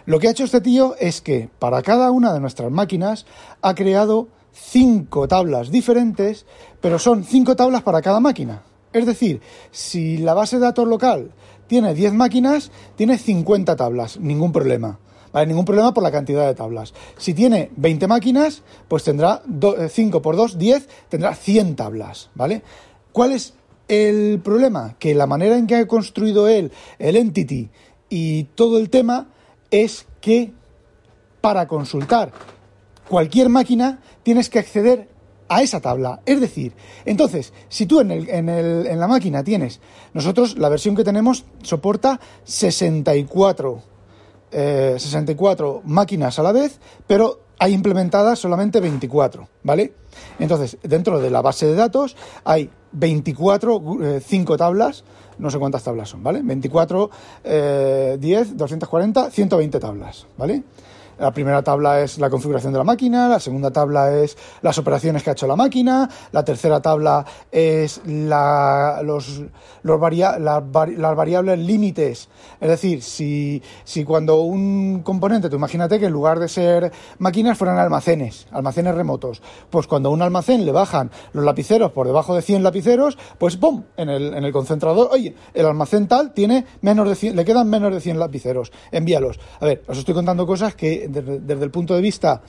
Lo 0.07 0.19
que 0.19 0.29
ha 0.29 0.31
hecho 0.31 0.45
este 0.45 0.61
tío 0.61 0.95
es 1.01 1.19
que 1.19 1.49
para 1.59 1.81
cada 1.81 2.11
una 2.11 2.33
de 2.33 2.39
nuestras 2.39 2.71
máquinas 2.71 3.25
ha 3.61 3.75
creado 3.75 4.29
cinco 4.53 5.27
tablas 5.27 5.69
diferentes, 5.69 6.45
pero 6.79 6.97
son 6.97 7.25
cinco 7.25 7.57
tablas 7.57 7.83
para 7.83 8.01
cada 8.01 8.21
máquina. 8.21 8.63
Es 8.93 9.05
decir, 9.05 9.41
si 9.69 10.15
la 10.15 10.33
base 10.33 10.55
de 10.55 10.61
datos 10.61 10.87
local 10.87 11.31
tiene 11.67 11.93
10 11.93 12.13
máquinas, 12.13 12.71
tiene 12.95 13.17
50 13.17 13.75
tablas, 13.75 14.17
ningún 14.17 14.53
problema. 14.53 14.97
¿Vale? 15.33 15.47
Ningún 15.47 15.65
problema 15.65 15.93
por 15.93 16.03
la 16.03 16.11
cantidad 16.11 16.47
de 16.47 16.55
tablas. 16.55 16.93
Si 17.17 17.33
tiene 17.33 17.69
20 17.75 18.07
máquinas, 18.07 18.63
pues 18.87 19.03
tendrá 19.03 19.43
5 19.89 20.21
por 20.21 20.37
2, 20.37 20.57
10, 20.57 20.87
tendrá 21.09 21.35
100 21.35 21.75
tablas, 21.75 22.29
¿vale? 22.33 22.63
¿Cuál 23.11 23.33
es 23.33 23.55
el 23.89 24.39
problema? 24.41 24.95
Que 24.99 25.13
la 25.13 25.27
manera 25.27 25.57
en 25.57 25.67
que 25.67 25.75
ha 25.75 25.85
construido 25.85 26.47
él 26.47 26.71
el 26.97 27.17
entity 27.17 27.69
y 28.07 28.45
todo 28.55 28.79
el 28.79 28.89
tema 28.89 29.27
es 29.71 30.05
que 30.21 30.53
para 31.41 31.67
consultar 31.67 32.31
cualquier 33.07 33.49
máquina 33.49 33.99
tienes 34.23 34.49
que 34.49 34.59
acceder 34.59 35.09
a 35.49 35.61
esa 35.61 35.79
tabla. 35.79 36.19
Es 36.25 36.41
decir, 36.41 36.73
entonces, 37.05 37.53
si 37.69 37.85
tú 37.85 38.01
en, 38.01 38.11
el- 38.11 38.29
en 38.29 38.49
el- 38.49 38.85
en 38.87 38.99
la 38.99 39.07
máquina 39.07 39.43
tienes, 39.43 39.79
nosotros 40.13 40.57
la 40.57 40.67
versión 40.69 40.95
que 40.95 41.05
tenemos 41.05 41.45
soporta 41.63 42.19
64, 42.43 43.81
eh, 44.51 44.95
64 44.97 45.81
máquinas 45.85 46.37
a 46.39 46.43
la 46.43 46.51
vez, 46.51 46.79
pero 47.07 47.39
hay 47.59 47.73
implementadas 47.73 48.39
solamente 48.39 48.79
24, 48.81 49.47
¿vale? 49.63 49.93
Entonces, 50.39 50.77
dentro 50.83 51.19
de 51.19 51.29
la 51.29 51.41
base 51.41 51.65
de 51.65 51.75
datos 51.75 52.15
hay 52.43 52.69
24, 52.91 54.19
5 54.21 54.57
tablas, 54.57 55.03
no 55.37 55.49
sé 55.49 55.59
cuántas 55.59 55.83
tablas 55.83 56.09
son, 56.09 56.23
¿vale? 56.23 56.41
24, 56.43 57.09
eh, 57.43 58.17
10, 58.19 58.57
240, 58.57 59.31
120 59.31 59.79
tablas, 59.79 60.27
¿vale? 60.37 60.63
La 61.19 61.31
primera 61.31 61.63
tabla 61.63 62.01
es 62.01 62.19
la 62.19 62.29
configuración 62.29 62.73
de 62.73 62.77
la 62.79 62.83
máquina, 62.83 63.27
la 63.27 63.39
segunda 63.39 63.71
tabla 63.71 64.13
es 64.15 64.37
las 64.61 64.77
operaciones 64.77 65.23
que 65.23 65.29
ha 65.31 65.33
hecho 65.33 65.47
la 65.47 65.55
máquina, 65.55 66.09
la 66.31 66.43
tercera 66.45 66.81
tabla 66.81 67.25
es 67.51 68.01
la- 68.05 69.01
los, 69.03 69.41
los 69.83 69.99
varia- 69.99 70.37
las, 70.37 70.61
vari- 70.63 70.95
las 70.97 71.15
variables 71.15 71.59
límites. 71.59 72.29
Es 72.61 72.69
decir, 72.69 73.01
si, 73.01 73.61
si 73.83 74.03
cuando 74.03 74.41
un 74.41 75.01
componente, 75.03 75.49
tú 75.49 75.55
imagínate 75.55 75.99
que 75.99 76.05
en 76.05 76.11
lugar 76.13 76.39
de 76.39 76.47
ser 76.47 76.91
máquinas 77.19 77.57
fueran 77.57 77.77
almacenes, 77.79 78.47
almacenes 78.51 78.93
remotos, 78.95 79.41
pues 79.69 79.87
cuando 79.87 80.09
a 80.09 80.11
un 80.11 80.21
almacén 80.21 80.65
le 80.65 80.71
bajan 80.71 81.09
los 81.33 81.43
lapiceros 81.43 81.91
por 81.91 82.05
debajo 82.07 82.35
de 82.35 82.41
100 82.43 82.63
lapiceros, 82.63 83.17
pues 83.39 83.57
¡pum! 83.57 83.83
En 83.97 84.09
el, 84.09 84.33
en 84.33 84.43
el 84.43 84.51
concentrador, 84.51 85.09
oye, 85.11 85.35
el 85.53 85.65
almacén 85.65 86.07
tal 86.07 86.33
tiene 86.33 86.65
menos 86.81 87.07
de 87.09 87.15
100, 87.15 87.35
le 87.35 87.43
quedan 87.45 87.69
menos 87.69 87.91
de 87.93 88.01
100 88.01 88.19
lapiceros, 88.19 88.71
envíalos. 88.91 89.39
A 89.59 89.65
ver, 89.65 89.83
os 89.87 89.97
estoy 89.97 90.13
contando 90.13 90.45
cosas 90.45 90.75
que 90.75 91.06
desde, 91.09 91.63
el 91.63 91.71
punto 91.71 91.95
de 91.95 92.01
vista 92.01 92.41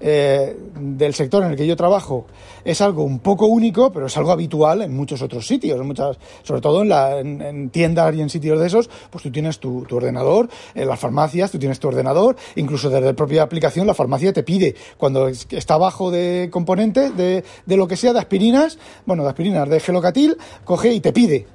eh, 0.00 0.56
del 0.78 1.14
sector 1.14 1.44
en 1.44 1.50
el 1.52 1.56
que 1.56 1.66
yo 1.66 1.76
trabajo 1.76 2.26
es 2.64 2.80
algo 2.80 3.04
un 3.04 3.20
poco 3.20 3.46
único, 3.46 3.92
pero 3.92 4.06
es 4.06 4.16
algo 4.16 4.32
habitual 4.32 4.82
en 4.82 4.94
muchos 4.94 5.22
otros 5.22 5.46
sitios, 5.46 5.80
en 5.80 5.86
muchas, 5.86 6.18
sobre 6.42 6.60
todo 6.60 6.82
en, 6.82 6.88
la- 6.88 7.18
en- 7.20 7.40
en 7.40 7.70
tiendas 7.70 8.14
y 8.14 8.20
en 8.20 8.28
sitios 8.28 8.58
de 8.60 8.66
esos, 8.66 8.90
pues 9.10 9.22
tú 9.22 9.30
tienes 9.30 9.60
tu, 9.60 9.86
ordenador, 9.92 10.48
en 10.74 10.88
las 10.88 10.98
farmacias 10.98 11.50
tú 11.52 11.58
tienes 11.58 11.78
tu 11.78 11.88
ordenador, 11.88 12.36
incluso 12.56 12.90
desde 12.90 13.06
la 13.06 13.12
propia 13.14 13.42
aplicación 13.44 13.86
la 13.86 13.94
farmacia 13.94 14.32
te 14.32 14.42
pide, 14.42 14.74
cuando 14.98 15.28
es- 15.28 15.46
está 15.50 15.76
bajo 15.78 16.10
de 16.10 16.48
componentes, 16.50 17.16
de 17.16 17.44
lo 17.76 17.86
que 17.86 17.96
sea, 17.96 18.12
de 18.12 18.18
aspirinas, 18.18 18.78
bueno, 19.06 19.22
de 19.22 19.28
aspirinas, 19.28 19.68
de 19.68 19.78
gelocatil, 19.80 20.36
coge 20.64 20.92
y 20.92 21.00
te 21.00 21.12
pide 21.12 21.46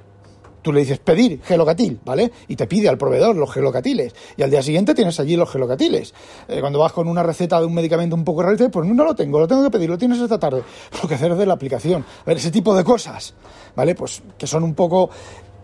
Tú 0.62 0.72
le 0.72 0.80
dices 0.80 0.98
pedir 0.98 1.40
gelocatil, 1.42 2.00
¿vale? 2.04 2.30
Y 2.48 2.56
te 2.56 2.66
pide 2.66 2.88
al 2.88 2.98
proveedor 2.98 3.34
los 3.36 3.50
gelocatiles. 3.50 4.14
Y 4.36 4.42
al 4.42 4.50
día 4.50 4.62
siguiente 4.62 4.94
tienes 4.94 5.18
allí 5.18 5.36
los 5.36 5.50
gelocatiles. 5.50 6.12
Eh, 6.48 6.60
cuando 6.60 6.78
vas 6.78 6.92
con 6.92 7.08
una 7.08 7.22
receta 7.22 7.58
de 7.58 7.66
un 7.66 7.74
medicamento 7.74 8.14
un 8.14 8.24
poco 8.24 8.42
raro, 8.42 8.70
pues 8.70 8.86
no 8.86 9.04
lo 9.04 9.14
tengo, 9.14 9.38
lo 9.38 9.48
tengo 9.48 9.62
que 9.64 9.70
pedir, 9.70 9.88
lo 9.88 9.96
tienes 9.96 10.18
esta 10.18 10.38
tarde. 10.38 10.62
Lo 11.02 11.08
que 11.08 11.14
hacer 11.14 11.32
es 11.32 11.38
de 11.38 11.46
la 11.46 11.54
aplicación. 11.54 12.04
A 12.22 12.24
ver, 12.24 12.36
ese 12.36 12.50
tipo 12.50 12.74
de 12.74 12.84
cosas, 12.84 13.34
¿vale? 13.74 13.94
Pues 13.94 14.22
que 14.36 14.46
son 14.46 14.64
un 14.64 14.74
poco 14.74 15.10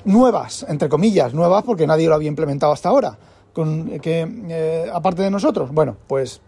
nuevas, 0.05 0.65
entre 0.69 0.89
comillas, 0.89 1.35
nuevas 1.35 1.63
porque 1.65 1.87
nadie 1.87 2.09
lo 2.09 2.15
había 2.15 2.29
implementado 2.29 2.73
hasta 2.73 2.89
ahora. 2.89 3.19
Con, 3.53 3.99
que, 4.01 4.27
eh, 4.49 4.91
aparte 4.93 5.23
de 5.23 5.31
nosotros. 5.31 5.71
Bueno, 5.73 5.97
pues. 6.07 6.41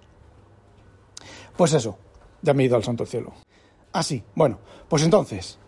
Pues 1.57 1.73
eso. 1.73 1.99
Ya 2.40 2.55
me 2.55 2.62
he 2.62 2.67
ido 2.67 2.76
al 2.76 2.85
santo 2.85 3.05
cielo. 3.05 3.33
Ah, 3.93 4.02
sí. 4.02 4.23
Bueno, 4.35 4.59
pues 4.88 5.02
entonces 5.02 5.59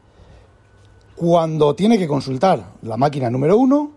cuando 1.21 1.75
tiene 1.75 1.99
que 1.99 2.09
consultar 2.09 2.65
la 2.81 2.97
máquina 2.97 3.29
número 3.29 3.59
uno, 3.59 3.91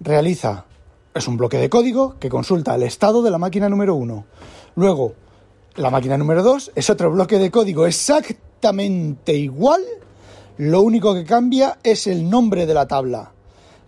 realiza, 0.00 0.64
es 1.12 1.28
un 1.28 1.36
bloque 1.36 1.58
de 1.58 1.68
código 1.68 2.14
que 2.18 2.30
consulta 2.30 2.74
el 2.74 2.84
estado 2.84 3.20
de 3.20 3.30
la 3.30 3.36
máquina 3.36 3.68
número 3.68 3.94
uno. 3.94 4.24
Luego, 4.74 5.12
la 5.76 5.90
máquina 5.90 6.16
número 6.16 6.42
dos 6.42 6.72
es 6.74 6.88
otro 6.88 7.10
bloque 7.10 7.38
de 7.38 7.50
código 7.50 7.84
exactamente 7.86 9.34
igual, 9.34 9.82
lo 10.56 10.80
único 10.80 11.12
que 11.12 11.26
cambia 11.26 11.76
es 11.82 12.06
el 12.06 12.30
nombre 12.30 12.64
de 12.64 12.72
la 12.72 12.88
tabla, 12.88 13.32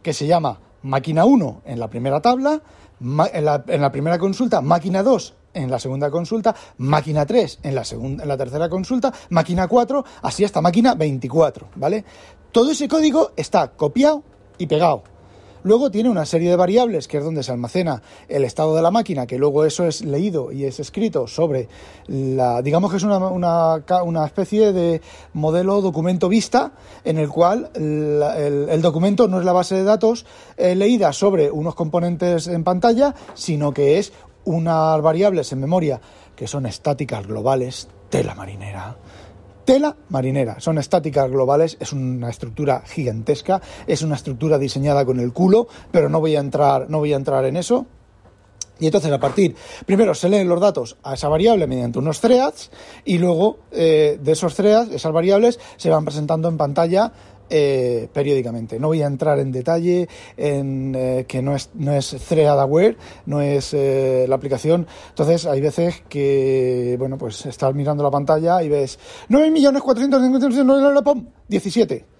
que 0.02 0.12
se 0.12 0.26
llama 0.26 0.60
máquina 0.82 1.24
1 1.24 1.62
en 1.64 1.80
la 1.80 1.88
primera 1.88 2.20
tabla, 2.20 2.60
ma- 3.00 3.30
en 3.32 3.46
la, 3.46 3.64
en 3.68 3.80
la 3.80 3.90
primera 3.90 4.18
consulta, 4.18 4.60
máquina 4.60 5.02
2 5.02 5.32
en 5.54 5.70
la 5.70 5.78
segunda 5.78 6.10
consulta, 6.10 6.54
máquina 6.76 7.24
3 7.24 7.60
en 7.62 7.74
la, 7.74 7.84
segunda, 7.84 8.22
en 8.24 8.28
la 8.28 8.36
tercera 8.36 8.68
consulta, 8.68 9.14
máquina 9.30 9.66
4, 9.66 10.04
así 10.20 10.44
hasta 10.44 10.60
máquina 10.60 10.94
24, 10.94 11.68
¿vale? 11.76 12.04
Todo 12.56 12.70
ese 12.70 12.88
código 12.88 13.32
está 13.36 13.68
copiado 13.72 14.22
y 14.56 14.66
pegado. 14.66 15.02
Luego 15.62 15.90
tiene 15.90 16.08
una 16.08 16.24
serie 16.24 16.48
de 16.48 16.56
variables, 16.56 17.06
que 17.06 17.18
es 17.18 17.22
donde 17.22 17.42
se 17.42 17.52
almacena 17.52 18.00
el 18.30 18.44
estado 18.44 18.74
de 18.74 18.80
la 18.80 18.90
máquina, 18.90 19.26
que 19.26 19.36
luego 19.36 19.66
eso 19.66 19.84
es 19.84 20.02
leído 20.02 20.50
y 20.52 20.64
es 20.64 20.80
escrito 20.80 21.26
sobre 21.26 21.68
la. 22.06 22.62
Digamos 22.62 22.90
que 22.90 22.96
es 22.96 23.02
una, 23.02 23.18
una, 23.18 23.84
una 24.04 24.24
especie 24.24 24.72
de 24.72 25.02
modelo 25.34 25.82
documento 25.82 26.30
vista, 26.30 26.72
en 27.04 27.18
el 27.18 27.28
cual 27.28 27.68
la- 27.74 28.38
el, 28.38 28.80
documento 28.80 29.28
no 29.28 29.38
es 29.38 29.44
la 29.44 29.52
base 29.52 29.74
de 29.74 29.84
datos 29.84 30.24
eh, 30.56 30.74
leída 30.74 31.12
sobre 31.12 31.50
unos 31.50 31.74
componentes 31.74 32.46
en 32.46 32.64
pantalla, 32.64 33.14
sino 33.34 33.70
que 33.74 33.98
es 33.98 34.14
unas 34.46 35.02
variables 35.02 35.52
en 35.52 35.60
memoria 35.60 36.00
que 36.34 36.46
son 36.46 36.64
estáticas 36.64 37.26
globales, 37.26 37.86
tela 38.08 38.34
marinera. 38.34 38.96
Tela 39.66 39.96
marinera, 40.10 40.60
son 40.60 40.78
estáticas 40.78 41.28
globales, 41.28 41.76
es 41.80 41.92
una 41.92 42.30
estructura 42.30 42.84
gigantesca, 42.86 43.60
es 43.88 44.00
una 44.02 44.14
estructura 44.14 44.58
diseñada 44.58 45.04
con 45.04 45.18
el 45.18 45.32
culo, 45.32 45.66
pero 45.90 46.08
no 46.08 46.20
voy 46.20 46.36
a 46.36 46.40
entrar, 46.40 46.88
no 46.88 46.98
voy 46.98 47.12
a 47.12 47.16
entrar 47.16 47.44
en 47.46 47.56
eso. 47.56 47.84
Y 48.78 48.86
entonces 48.86 49.10
a 49.10 49.18
partir, 49.18 49.56
primero 49.84 50.14
se 50.14 50.28
leen 50.28 50.48
los 50.48 50.60
datos 50.60 50.98
a 51.02 51.14
esa 51.14 51.28
variable 51.28 51.66
mediante 51.66 51.98
unos 51.98 52.20
threads 52.20 52.70
y 53.04 53.18
luego 53.18 53.58
eh, 53.72 54.20
de 54.22 54.32
esos 54.32 54.54
threads, 54.54 54.92
esas 54.92 55.12
variables, 55.12 55.58
se 55.78 55.90
van 55.90 56.04
presentando 56.04 56.48
en 56.48 56.56
pantalla 56.56 57.10
eh, 57.50 58.08
periódicamente. 58.12 58.78
No 58.80 58.88
voy 58.88 59.02
a 59.02 59.06
entrar 59.06 59.38
en 59.38 59.52
detalle 59.52 60.08
en 60.36 60.94
eh, 60.96 61.24
que 61.28 61.42
no 61.42 61.54
es, 61.54 61.70
no 61.74 61.92
es 61.92 62.16
thread 62.28 62.58
aware, 62.58 62.96
no 63.26 63.40
es 63.40 63.72
eh, 63.74 64.26
la 64.28 64.36
aplicación. 64.36 64.86
Entonces 65.10 65.46
hay 65.46 65.60
veces 65.60 66.02
que, 66.08 66.96
bueno, 66.98 67.18
pues 67.18 67.46
estás 67.46 67.74
mirando 67.74 68.02
la 68.02 68.10
pantalla 68.10 68.62
y 68.62 68.68
ves 68.68 68.98
9.450.000, 69.28 71.26
17 71.48 72.15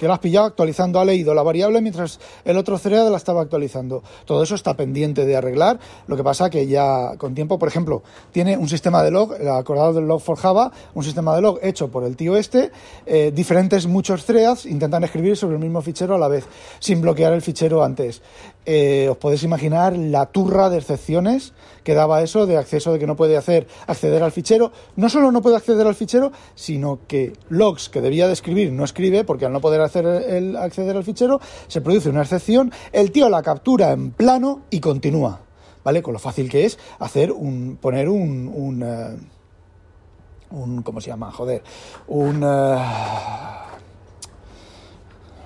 que 0.00 0.06
lo 0.06 0.14
has 0.14 0.18
pillado 0.18 0.46
actualizando, 0.46 0.98
ha 0.98 1.04
leído 1.04 1.34
la 1.34 1.42
variable 1.42 1.82
mientras 1.82 2.20
el 2.46 2.56
otro 2.56 2.78
thread 2.78 3.10
la 3.10 3.18
estaba 3.18 3.42
actualizando. 3.42 4.02
Todo 4.24 4.42
eso 4.42 4.54
está 4.54 4.74
pendiente 4.74 5.26
de 5.26 5.36
arreglar. 5.36 5.78
Lo 6.06 6.16
que 6.16 6.24
pasa 6.24 6.48
que 6.48 6.66
ya 6.66 7.18
con 7.18 7.34
tiempo, 7.34 7.58
por 7.58 7.68
ejemplo, 7.68 8.02
tiene 8.32 8.56
un 8.56 8.66
sistema 8.66 9.02
de 9.02 9.10
log, 9.10 9.34
acordado 9.50 9.92
del 9.92 10.06
log 10.06 10.22
for 10.22 10.38
Java, 10.38 10.72
un 10.94 11.04
sistema 11.04 11.36
de 11.36 11.42
log 11.42 11.58
hecho 11.62 11.88
por 11.88 12.04
el 12.04 12.16
tío 12.16 12.38
este, 12.38 12.70
eh, 13.04 13.30
diferentes 13.34 13.86
muchos 13.86 14.24
threads 14.24 14.64
intentan 14.64 15.04
escribir 15.04 15.36
sobre 15.36 15.56
el 15.56 15.60
mismo 15.60 15.82
fichero 15.82 16.14
a 16.14 16.18
la 16.18 16.28
vez, 16.28 16.46
sin 16.78 17.02
bloquear 17.02 17.34
el 17.34 17.42
fichero 17.42 17.84
antes. 17.84 18.22
Eh, 18.66 19.08
os 19.08 19.16
podéis 19.16 19.42
imaginar 19.42 19.96
la 19.96 20.26
turra 20.26 20.68
de 20.68 20.78
excepciones 20.78 21.54
que 21.82 21.94
daba 21.94 22.22
eso 22.22 22.46
de 22.46 22.56
acceso 22.58 22.92
de 22.92 22.98
que 22.98 23.06
no 23.06 23.16
puede 23.16 23.36
hacer 23.36 23.66
acceder 23.86 24.22
al 24.22 24.32
fichero. 24.32 24.72
No 24.96 25.08
solo 25.08 25.32
no 25.32 25.42
puede 25.42 25.56
acceder 25.56 25.86
al 25.86 25.94
fichero, 25.94 26.30
sino 26.54 27.00
que 27.08 27.32
logs 27.48 27.88
que 27.88 28.00
debía 28.00 28.26
de 28.26 28.34
escribir 28.34 28.72
no 28.72 28.84
escribe 28.84 29.24
porque 29.24 29.46
al 29.46 29.52
no 29.52 29.60
poder 29.60 29.80
hacer 29.80 30.06
el, 30.06 30.56
acceder 30.56 30.96
al 30.96 31.04
fichero 31.04 31.40
se 31.68 31.80
produce 31.80 32.10
una 32.10 32.22
excepción. 32.22 32.72
El 32.92 33.12
tío 33.12 33.28
la 33.28 33.42
captura 33.42 33.92
en 33.92 34.10
plano 34.10 34.62
y 34.70 34.80
continúa, 34.80 35.40
¿vale? 35.82 36.02
Con 36.02 36.12
lo 36.12 36.18
fácil 36.18 36.50
que 36.50 36.66
es 36.66 36.78
hacer 36.98 37.32
un 37.32 37.78
poner 37.80 38.08
un, 38.08 38.46
un, 38.48 38.82
eh, 38.82 39.16
un 40.50 40.82
¿cómo 40.82 41.00
se 41.00 41.10
llama? 41.10 41.32
Joder, 41.32 41.62
un 42.08 42.42
eh, 42.44 42.76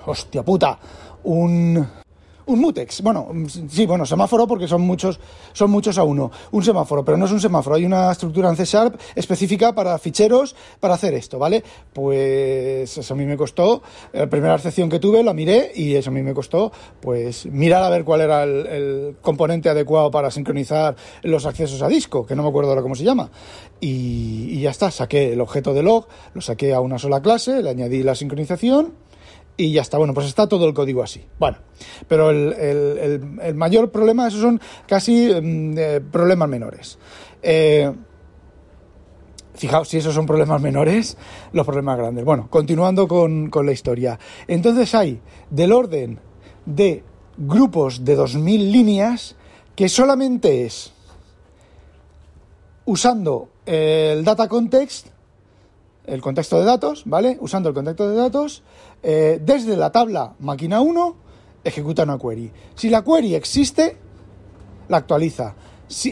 hostia 0.07 0.43
puta, 0.43 0.79
un 1.23 2.04
un 2.47 2.61
mutex, 2.61 3.03
bueno, 3.03 3.29
sí, 3.69 3.87
bueno, 3.87 4.05
semáforo 4.05 4.47
porque 4.47 4.69
son 4.69 4.83
muchos, 4.83 5.19
son 5.53 5.71
muchos 5.71 5.99
a 5.99 6.05
uno. 6.05 6.31
Un 6.53 6.63
semáforo, 6.63 7.05
pero 7.05 7.17
no 7.17 7.27
es 7.27 7.33
un 7.33 7.41
semáforo, 7.41 7.77
hay 7.77 7.85
una 7.85 8.13
estructura 8.13 8.49
en 8.49 8.57
C 8.57 8.65
Sharp 8.65 9.01
específica 9.15 9.75
para 9.75 9.99
ficheros 9.99 10.55
para 10.81 10.95
hacer 10.95 11.15
esto, 11.15 11.39
¿vale? 11.39 11.65
Pues 11.93 12.97
eso 12.99 13.15
a 13.15 13.17
mí 13.17 13.25
me 13.25 13.37
costó, 13.37 13.83
la 14.13 14.29
primera 14.29 14.57
recepción 14.57 14.89
que 14.89 14.99
tuve 14.99 15.23
la 15.23 15.33
miré 15.33 15.73
y 15.75 15.95
eso 15.95 16.11
a 16.11 16.13
mí 16.13 16.23
me 16.23 16.35
costó, 16.35 16.73
pues 17.01 17.47
mirar 17.47 17.83
a 17.83 17.89
ver 17.89 18.05
cuál 18.05 18.21
era 18.21 18.45
el, 18.45 19.17
componente 19.23 19.69
adecuado 19.69 20.11
para 20.11 20.31
sincronizar 20.31 20.97
los 21.23 21.47
accesos 21.47 21.81
a 21.83 21.89
disco, 21.89 22.27
que 22.27 22.37
no 22.37 22.43
me 22.43 22.49
acuerdo 22.49 22.71
ahora 22.71 22.83
cómo 22.83 22.95
se 22.95 23.05
llama. 23.05 23.31
Y, 23.81 24.49
y 24.51 24.61
ya 24.61 24.71
está, 24.71 24.91
saqué 24.91 25.33
el 25.33 25.41
objeto 25.41 25.75
de 25.75 25.83
log, 25.83 26.07
lo 26.35 26.41
saqué 26.41 26.75
a 26.75 26.81
una 26.81 26.99
sola 26.99 27.23
clase, 27.23 27.63
le 27.63 27.71
añadí 27.71 28.03
la 28.03 28.15
sincronización 28.15 28.93
y 29.57 29.73
ya 29.73 29.83
está. 29.83 29.99
Bueno, 29.99 30.15
pues 30.15 30.27
está 30.27 30.49
todo 30.49 30.67
el 30.67 30.75
código 30.75 31.03
así. 31.03 31.25
Bueno, 31.39 31.59
pero 32.09 32.31
el, 32.31 33.55
mayor 33.55 33.91
problema, 33.91 34.29
esos 34.29 34.41
son 34.41 34.61
casi 34.87 35.29
mm, 35.29 35.79
eh, 35.79 36.01
problemas 36.01 36.49
menores. 36.49 36.99
Eh, 37.43 37.93
fijaos 39.55 39.89
si 39.89 39.99
esos 39.99 40.15
son 40.15 40.27
problemas 40.27 40.61
menores, 40.61 41.17
los 41.53 41.65
problemas 41.67 41.99
grandes. 41.99 42.25
Bueno, 42.25 42.49
continuando 42.51 43.07
con, 43.07 43.51
con 43.51 43.67
la 43.67 43.73
historia. 43.73 44.19
Entonces 44.49 44.95
hay 44.95 45.21
del 45.51 45.73
orden 45.73 46.19
de 46.67 47.05
grupos 47.37 48.05
de 48.05 48.19
2.000 48.19 48.71
líneas 48.71 49.37
que 49.75 49.89
solamente 49.89 50.65
es 50.65 50.93
usando 52.85 53.49
el 53.67 54.25
data 54.25 54.49
context 54.49 55.09
el 56.07 56.21
contexto 56.21 56.59
de 56.59 56.65
datos, 56.65 57.03
¿vale? 57.07 57.39
Usando 57.41 57.69
el 57.69 57.75
contexto 57.75 58.09
de 58.09 58.17
datos, 58.17 58.63
eh, 59.03 59.41
desde 59.43 59.77
la 59.77 59.91
tabla 59.91 60.35
máquina 60.39 60.81
1 60.81 61.17
ejecuta 61.65 62.03
una 62.03 62.19
query. 62.19 62.53
Si 62.75 62.91
la 62.91 63.03
query 63.03 63.35
existe, 63.35 63.97
la 64.89 64.99
actualiza 64.99 65.55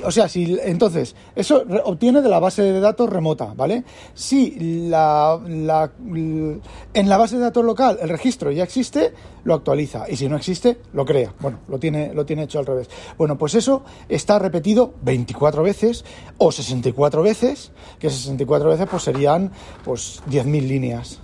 o 0.04 0.10
sea, 0.10 0.28
si 0.28 0.58
entonces, 0.62 1.16
eso 1.34 1.64
obtiene 1.84 2.20
de 2.20 2.28
la 2.28 2.38
base 2.38 2.62
de 2.62 2.80
datos 2.80 3.08
remota, 3.08 3.54
¿vale? 3.56 3.84
Si 4.14 4.88
la, 4.88 5.40
en 5.44 7.08
la 7.08 7.16
base 7.16 7.36
de 7.36 7.42
datos 7.42 7.64
local 7.64 7.98
el 8.00 8.08
registro 8.08 8.50
ya 8.50 8.64
existe, 8.64 9.14
lo 9.44 9.54
actualiza. 9.54 10.04
Y 10.08 10.16
si 10.16 10.28
no 10.28 10.36
existe, 10.36 10.78
lo 10.92 11.04
crea. 11.04 11.34
Bueno, 11.40 11.60
lo 11.68 11.78
tiene, 11.78 12.12
lo 12.12 12.26
tiene 12.26 12.44
hecho 12.44 12.58
al 12.58 12.66
revés. 12.66 12.90
Bueno, 13.16 13.38
pues 13.38 13.54
eso 13.54 13.82
está 14.08 14.38
repetido 14.38 14.94
24 15.02 15.62
veces 15.62 16.04
o 16.38 16.52
64 16.52 17.22
veces, 17.22 17.72
que 17.98 18.10
64 18.10 18.68
veces 18.68 18.86
pues 18.90 19.02
serían 19.02 19.52
pues 19.84 20.22
10.000 20.28 20.66
líneas. 20.66 21.18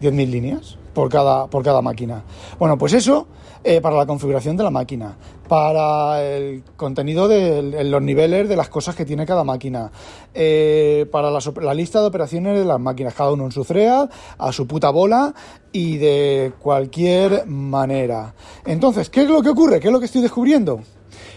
10.000 0.00 0.28
líneas 0.28 0.76
por 0.92 1.08
cada, 1.08 1.46
por 1.46 1.62
cada 1.62 1.80
máquina. 1.80 2.24
Bueno, 2.58 2.76
pues 2.76 2.92
eso 2.92 3.26
eh, 3.66 3.80
para 3.80 3.96
la 3.96 4.04
configuración 4.04 4.58
de 4.58 4.62
la 4.62 4.70
máquina, 4.70 5.16
para 5.48 6.22
el 6.22 6.62
contenido 6.76 7.28
de 7.28 7.82
los 7.84 8.02
niveles 8.02 8.46
de 8.46 8.56
las 8.56 8.68
cosas 8.68 8.94
que 8.94 9.06
tiene 9.06 9.24
cada 9.24 9.42
máquina, 9.42 9.90
eh, 10.34 11.06
para 11.10 11.30
la, 11.30 11.74
lista 11.74 12.02
de 12.02 12.06
operaciones 12.06 12.58
de 12.58 12.66
las 12.66 12.78
máquinas, 12.78 13.14
cada 13.14 13.32
uno 13.32 13.46
en 13.46 13.52
su 13.52 13.64
thread, 13.64 14.10
a 14.36 14.52
su 14.52 14.66
puta 14.66 14.90
bola 14.90 15.34
y 15.72 15.96
de 15.96 16.52
cualquier 16.60 17.46
manera. 17.46 18.34
Entonces, 18.66 19.08
¿qué 19.08 19.22
es 19.22 19.30
lo 19.30 19.40
que 19.40 19.48
ocurre? 19.48 19.80
¿Qué 19.80 19.88
es 19.88 19.92
lo 19.92 19.98
que 19.98 20.06
estoy 20.06 20.20
descubriendo? 20.20 20.80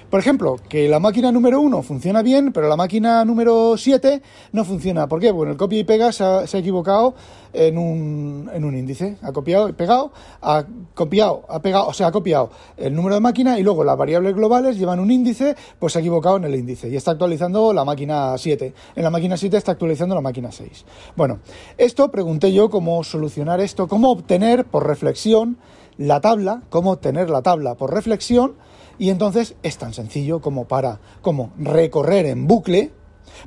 Por 0.09 0.21
ejemplo, 0.21 0.55
que 0.69 0.87
la 0.87 1.01
máquina 1.01 1.33
número 1.33 1.59
1 1.59 1.83
funciona 1.83 2.21
bien, 2.21 2.53
pero 2.53 2.69
la 2.69 2.77
máquina 2.77 3.25
número 3.25 3.75
7 3.75 4.21
no 4.53 4.63
funciona. 4.63 5.05
¿Por 5.07 5.19
qué? 5.19 5.31
Bueno, 5.31 5.51
el 5.51 5.57
copia 5.57 5.79
y 5.79 5.83
pega 5.83 6.13
se 6.13 6.23
ha, 6.23 6.43
equivocado 6.45 7.13
en 7.51 7.77
un, 7.77 8.49
en 8.53 8.63
un, 8.63 8.77
índice. 8.77 9.17
Ha 9.21 9.33
copiado 9.33 9.67
y 9.67 9.73
pegado, 9.73 10.13
ha 10.41 10.63
copiado, 10.93 11.43
ha 11.49 11.61
pegado, 11.61 11.87
o 11.87 11.93
sea, 11.93 12.07
ha 12.07 12.11
copiado 12.13 12.51
el 12.77 12.95
número 12.95 13.15
de 13.15 13.21
máquina 13.21 13.59
y 13.59 13.63
luego 13.63 13.83
las 13.83 13.97
variables 13.97 14.33
globales 14.33 14.77
llevan 14.77 15.01
un 15.01 15.11
índice, 15.11 15.57
pues 15.77 15.91
se 15.91 15.99
ha 15.99 16.01
equivocado 16.01 16.37
en 16.37 16.45
el 16.45 16.55
índice 16.55 16.87
y 16.87 16.95
está 16.95 17.11
actualizando 17.11 17.73
la 17.73 17.83
máquina 17.83 18.37
7. 18.37 18.73
En 18.95 19.03
la 19.03 19.09
máquina 19.09 19.35
7 19.35 19.57
está 19.57 19.73
actualizando 19.73 20.15
la 20.15 20.21
máquina 20.21 20.53
6. 20.53 20.85
Bueno, 21.17 21.39
esto 21.77 22.09
pregunté 22.11 22.53
yo 22.53 22.69
cómo 22.69 23.03
solucionar 23.03 23.59
esto, 23.59 23.89
cómo 23.89 24.11
obtener 24.11 24.63
por 24.63 24.87
reflexión 24.87 25.57
la 25.97 26.21
tabla, 26.21 26.61
cómo 26.69 26.91
obtener 26.91 27.29
la 27.29 27.41
tabla 27.41 27.75
por 27.75 27.93
reflexión 27.93 28.55
y 28.97 29.09
entonces 29.09 29.55
es 29.63 29.77
tan 29.77 29.93
sencillo 29.93 30.41
como 30.41 30.67
para 30.67 30.99
como 31.21 31.51
recorrer 31.57 32.25
en 32.25 32.47
bucle, 32.47 32.91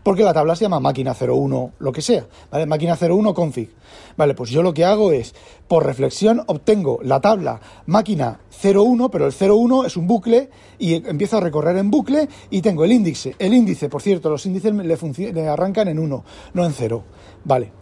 porque 0.02 0.22
la 0.22 0.32
tabla 0.32 0.56
se 0.56 0.64
llama 0.64 0.80
máquina 0.80 1.14
01, 1.18 1.72
lo 1.78 1.92
que 1.92 2.02
sea, 2.02 2.26
¿vale? 2.50 2.66
Máquina 2.66 2.96
01 3.00 3.34
config. 3.34 3.70
Vale, 4.16 4.34
pues 4.34 4.50
yo 4.50 4.62
lo 4.62 4.74
que 4.74 4.84
hago 4.84 5.12
es, 5.12 5.34
por 5.68 5.84
reflexión, 5.84 6.42
obtengo 6.46 7.00
la 7.02 7.20
tabla 7.20 7.60
máquina 7.86 8.40
01, 8.62 9.10
pero 9.10 9.26
el 9.26 9.32
01 9.32 9.84
es 9.86 9.96
un 9.96 10.06
bucle 10.06 10.50
y 10.78 10.94
empiezo 10.94 11.38
a 11.38 11.40
recorrer 11.40 11.76
en 11.76 11.90
bucle 11.90 12.28
y 12.50 12.62
tengo 12.62 12.84
el 12.84 12.92
índice. 12.92 13.34
El 13.38 13.54
índice, 13.54 13.88
por 13.88 14.02
cierto, 14.02 14.30
los 14.30 14.44
índices 14.46 14.72
le, 14.74 15.48
arrancan 15.48 15.88
en 15.88 15.98
1, 15.98 16.24
no 16.54 16.64
en 16.64 16.72
0. 16.72 17.04
Vale. 17.44 17.72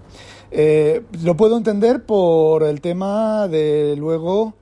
Eh, 0.51 1.03
lo 1.23 1.37
puedo 1.37 1.59
entender 1.59 2.07
por 2.07 2.63
el 2.63 2.81
tema 2.81 3.49
de 3.49 3.97
luego 3.99 4.55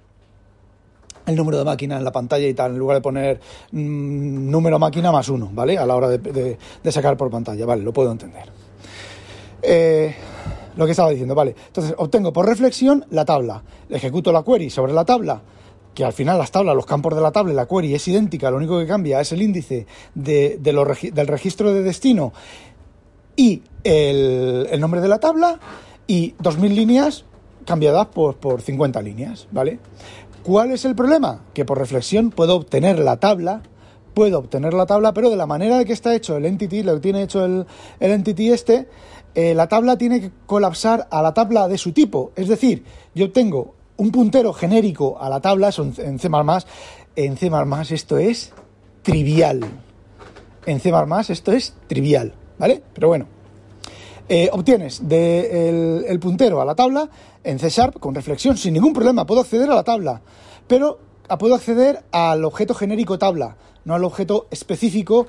el 1.27 1.37
número 1.37 1.59
de 1.59 1.65
máquina 1.65 1.97
en 1.97 2.05
la 2.05 2.13
pantalla 2.13 2.47
y 2.47 2.55
tal, 2.55 2.73
en 2.73 2.79
lugar 2.79 2.99
de 2.99 3.01
poner 3.01 3.41
mm, 3.73 4.51
número 4.51 4.79
máquina 4.79 5.13
más 5.13 5.29
uno, 5.29 5.51
¿vale? 5.53 5.77
A 5.77 5.85
la 5.85 5.97
hora 5.97 6.09
de, 6.09 6.59
sacar 6.91 7.17
por 7.17 7.31
pantalla, 7.31 7.67
¿vale? 7.67 7.83
Lo 7.83 7.93
puedo 7.93 8.11
entender. 8.11 8.45
Eh, 9.63 10.15
lo 10.77 10.85
que 10.85 10.93
estaba 10.93 11.11
diciendo, 11.11 11.35
¿vale? 11.35 11.55
Entonces, 11.67 11.95
obtengo 11.99 12.33
por 12.33 12.47
reflexión 12.47 13.05
la 13.11 13.25
tabla, 13.25 13.63
ejecuto 13.91 14.33
la 14.33 14.45
query 14.45 14.71
sobre 14.71 14.93
la 14.93 15.05
tabla, 15.05 15.43
que 15.95 16.05
al 16.05 16.13
final 16.13 16.39
las 16.39 16.51
tablas, 16.51 16.77
los 16.77 16.87
campos 16.87 17.15
de 17.15 17.23
la 17.23 17.33
tabla 17.33 17.53
y 17.53 17.57
la 17.57 17.67
query 17.67 17.95
es 17.95 18.07
idéntica, 18.07 18.51
lo 18.51 18.59
único 18.59 18.79
que 18.79 18.87
cambia 18.87 19.21
es 19.21 19.33
el 19.33 19.43
índice 19.43 19.87
de, 20.15 20.59
del 20.61 21.27
registro 21.27 21.73
de 21.73 21.83
destino 21.83 22.33
y 23.35 23.63
el, 23.83 24.69
el, 24.71 24.81
nombre 24.81 25.01
de 25.01 25.09
la 25.09 25.19
tabla 25.19 25.59
y 26.07 26.35
2.000 26.35 26.69
líneas 26.75 27.25
cambiadas 27.65 28.07
por, 28.07 28.37
por 28.37 28.63
50 28.63 29.03
líneas, 29.03 29.49
¿vale? 29.51 29.79
¿Cuál 30.47 30.71
es 30.71 30.85
el 30.85 30.95
problema? 30.95 31.41
Que 31.55 31.65
por 31.65 31.77
reflexión 31.77 32.31
puedo 32.31 32.55
obtener 32.55 33.01
la 33.01 33.17
tabla, 33.17 33.63
puedo 34.15 34.39
obtener 34.39 34.75
la 34.75 34.87
tabla, 34.87 35.13
pero 35.13 35.29
de 35.29 35.35
la 35.35 35.45
manera 35.45 35.77
de 35.77 35.85
que 35.85 35.93
está 35.93 36.15
hecho 36.15 36.37
el 36.37 36.47
entity, 36.47 36.85
lo 36.85 36.95
que 36.95 37.01
tiene 37.01 37.25
hecho 37.25 37.45
el, 37.45 37.67
entity 37.99 38.53
este, 38.53 38.87
eh, 39.35 39.55
la 39.55 39.67
tabla 39.67 39.99
tiene 39.99 40.21
que 40.21 40.31
colapsar 40.47 41.09
a 41.11 41.21
la 41.21 41.35
tabla 41.35 41.67
de 41.67 41.77
su 41.79 41.91
tipo. 41.91 42.31
Es 42.37 42.47
decir, 42.47 42.85
yo 43.13 43.27
obtengo 43.27 43.75
un 43.97 44.13
puntero 44.13 44.53
genérico 44.53 45.21
a 45.21 45.29
la 45.29 45.41
tabla, 45.41 45.71
en 45.77 46.21
C++, 46.21 46.29
en 47.17 47.37
C++ 47.37 47.51
esto 47.91 48.17
es 48.17 48.53
trivial. 49.03 49.65
En 50.65 50.79
C++ 50.79 50.93
esto 51.29 51.51
es 51.51 51.75
trivial, 51.89 52.35
¿vale? 52.57 52.85
Pero 52.95 53.09
bueno, 53.09 53.27
eh, 54.29 54.49
obtienes 54.53 55.09
de 55.09 56.05
el, 56.09 56.19
puntero 56.19 56.61
a 56.61 56.65
la 56.65 56.75
tabla 56.75 57.09
en 57.47 57.59
C 57.59 57.71
Sharp 57.71 57.99
con 57.99 58.15
reflexión 58.15 58.57
sin 58.57 58.75
ningún 58.75 58.93
problema. 58.93 59.25
Puedo 59.25 59.41
acceder 59.41 59.71
a 59.71 59.75
la 59.75 59.85
tabla, 59.85 60.21
pero 60.67 60.99
puedo 61.39 61.55
acceder 61.55 62.05
al 62.13 62.45
objeto 62.45 62.75
genérico 62.75 63.19
tabla, 63.19 63.57
no 63.85 63.95
al 63.95 64.05
objeto 64.05 64.47
específico 64.51 65.27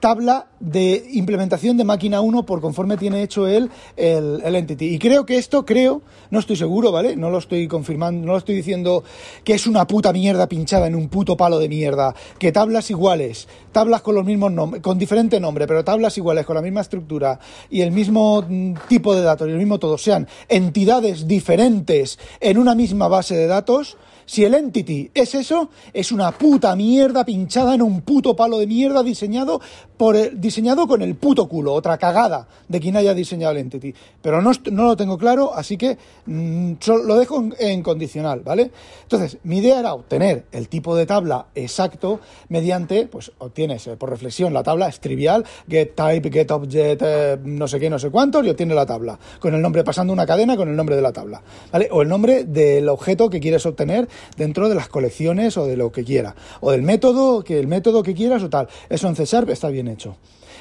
tabla 0.00 0.46
de 0.60 1.08
implementación 1.12 1.76
de 1.76 1.84
máquina 1.84 2.20
1 2.20 2.46
por 2.46 2.60
conforme 2.60 2.96
tiene 2.96 3.22
hecho 3.22 3.46
él 3.46 3.70
el, 3.96 4.40
el, 4.44 4.54
entity. 4.54 4.94
Y 4.94 4.98
creo 4.98 5.26
que 5.26 5.38
esto, 5.38 5.64
creo, 5.64 6.02
no 6.30 6.38
estoy 6.38 6.56
seguro, 6.56 6.92
¿vale? 6.92 7.16
No 7.16 7.30
lo 7.30 7.38
estoy 7.38 7.68
confirmando, 7.68 8.26
no 8.26 8.32
lo 8.32 8.38
estoy 8.38 8.56
diciendo 8.56 9.04
que 9.44 9.54
es 9.54 9.66
una 9.66 9.86
puta 9.86 10.12
mierda 10.12 10.48
pinchada 10.48 10.86
en 10.86 10.94
un 10.94 11.08
puto 11.08 11.36
palo 11.36 11.58
de 11.58 11.68
mierda, 11.68 12.14
que 12.38 12.52
tablas 12.52 12.90
iguales, 12.90 13.48
tablas 13.72 14.02
con 14.02 14.14
los 14.14 14.24
mismos 14.24 14.52
nombres, 14.52 14.82
con 14.82 14.98
diferente 14.98 15.40
nombre, 15.40 15.66
pero 15.66 15.84
tablas 15.84 16.16
iguales, 16.16 16.46
con 16.46 16.56
la 16.56 16.62
misma 16.62 16.80
estructura 16.80 17.38
y 17.70 17.82
el 17.82 17.92
mismo 17.92 18.42
mm, 18.48 18.74
tipo 18.88 19.14
de 19.14 19.22
datos 19.22 19.48
y 19.48 19.52
el 19.52 19.58
mismo 19.58 19.78
todo, 19.78 19.98
sean 19.98 20.26
entidades 20.48 21.26
diferentes 21.26 22.18
en 22.40 22.58
una 22.58 22.74
misma 22.74 23.08
base 23.08 23.36
de 23.36 23.46
datos, 23.46 23.96
Si 24.26 24.44
el 24.44 24.54
entity 24.54 25.10
es 25.14 25.34
eso, 25.34 25.70
es 25.92 26.12
una 26.12 26.32
puta 26.32 26.74
mierda 26.76 27.24
pinchada 27.24 27.74
en 27.74 27.82
un 27.82 28.02
puto 28.02 28.34
palo 28.36 28.58
de 28.58 28.66
mierda 28.66 29.02
diseñado 29.02 29.60
por 29.96 30.16
el- 30.16 30.40
diseñado 30.40 30.86
con 30.86 31.00
el 31.00 31.14
puto 31.14 31.48
culo, 31.48 31.72
otra 31.72 31.96
cagada 31.96 32.46
de 32.68 32.80
quien 32.80 32.96
haya 32.96 33.14
diseñado 33.14 33.52
el 33.52 33.58
entity. 33.58 33.94
Pero 34.20 34.42
no, 34.42 34.50
no 34.72 34.84
lo 34.84 34.96
tengo 34.96 35.16
claro, 35.16 35.54
así 35.54 35.76
que 35.78 35.96
mm, 36.26 36.72
lo 37.06 37.16
dejo 37.16 37.42
en, 37.58 37.82
condicional, 37.82 38.40
¿vale? 38.40 38.70
Entonces, 39.02 39.38
mi 39.44 39.58
idea 39.58 39.78
era 39.78 39.94
obtener 39.94 40.44
el 40.52 40.68
tipo 40.68 40.96
de 40.96 41.06
tabla 41.06 41.46
exacto 41.54 42.20
mediante, 42.48 43.06
pues 43.06 43.30
obtienes 43.38 43.86
eh, 43.86 43.96
por 43.96 44.10
reflexión 44.10 44.52
la 44.52 44.62
tabla, 44.62 44.88
es 44.88 44.98
trivial, 45.00 45.44
get 45.68 45.94
type, 45.94 46.30
get 46.30 46.50
object, 46.50 47.02
eh, 47.04 47.38
no 47.44 47.68
sé 47.68 47.78
qué, 47.78 47.88
no 47.88 47.98
sé 47.98 48.10
cuántos, 48.10 48.44
y 48.44 48.50
obtienes 48.50 48.74
la 48.74 48.86
tabla, 48.86 49.18
con 49.38 49.54
el 49.54 49.62
nombre, 49.62 49.84
pasando 49.84 50.12
una 50.12 50.26
cadena 50.26 50.56
con 50.56 50.68
el 50.68 50.74
nombre 50.76 50.96
de 50.96 51.02
la 51.02 51.12
tabla, 51.12 51.40
¿vale? 51.72 51.88
O 51.92 52.02
el 52.02 52.08
nombre 52.08 52.44
del 52.44 52.88
objeto 52.88 53.30
que 53.30 53.38
quieres 53.40 53.64
obtener 53.66 54.08
dentro 54.36 54.68
de 54.68 54.74
las 54.74 54.88
colecciones 54.88 55.56
o 55.56 55.66
de 55.66 55.76
lo 55.76 55.92
que 55.92 56.04
quiera, 56.04 56.34
o 56.60 56.70
del 56.70 56.82
método, 56.82 57.42
que 57.42 57.58
el 57.58 57.66
método 57.66 58.02
que 58.02 58.14
quieras 58.14 58.42
o 58.42 58.50
tal. 58.50 58.68
Eso 58.88 59.08
en 59.08 59.16
C 59.16 59.24
Sharp 59.24 59.50
está 59.50 59.68
bien 59.68 59.88
hecho, 59.88 60.16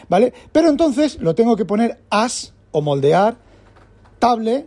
¿vale? 0.09 0.33
Pero 0.51 0.69
entonces 0.69 1.19
lo 1.19 1.35
tengo 1.35 1.55
que 1.55 1.65
poner 1.65 1.99
as 2.09 2.53
o 2.71 2.81
moldear 2.81 3.37
table 4.19 4.65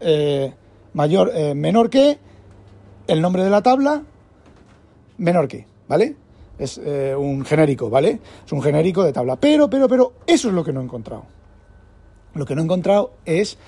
eh, 0.00 0.52
mayor, 0.94 1.30
eh, 1.34 1.54
menor 1.54 1.90
que 1.90 2.18
el 3.06 3.20
nombre 3.20 3.44
de 3.44 3.50
la 3.50 3.62
tabla 3.62 4.02
menor 5.18 5.48
que, 5.48 5.66
¿vale? 5.88 6.16
Es 6.58 6.78
eh, 6.82 7.14
un 7.16 7.44
genérico, 7.44 7.90
¿vale? 7.90 8.20
Es 8.44 8.52
un 8.52 8.62
genérico 8.62 9.02
de 9.02 9.12
tabla. 9.12 9.36
Pero, 9.36 9.70
pero, 9.70 9.88
pero, 9.88 10.12
eso 10.26 10.48
es 10.48 10.54
lo 10.54 10.64
que 10.64 10.72
no 10.72 10.80
he 10.80 10.84
encontrado. 10.84 11.24
Lo 12.34 12.44
que 12.44 12.54
no 12.54 12.62
he 12.62 12.64
encontrado 12.64 13.12
es 13.24 13.58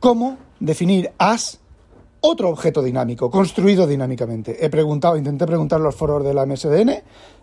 cómo 0.00 0.38
definir 0.60 1.10
as 1.18 1.60
otro 2.20 2.48
objeto 2.48 2.82
dinámico, 2.82 3.30
construido 3.30 3.86
dinámicamente. 3.86 4.64
He 4.64 4.70
preguntado, 4.70 5.16
intenté 5.16 5.46
preguntar 5.46 5.80
los 5.80 5.94
foros 5.94 6.24
de 6.24 6.34
la 6.34 6.46
MSDN, 6.46 7.02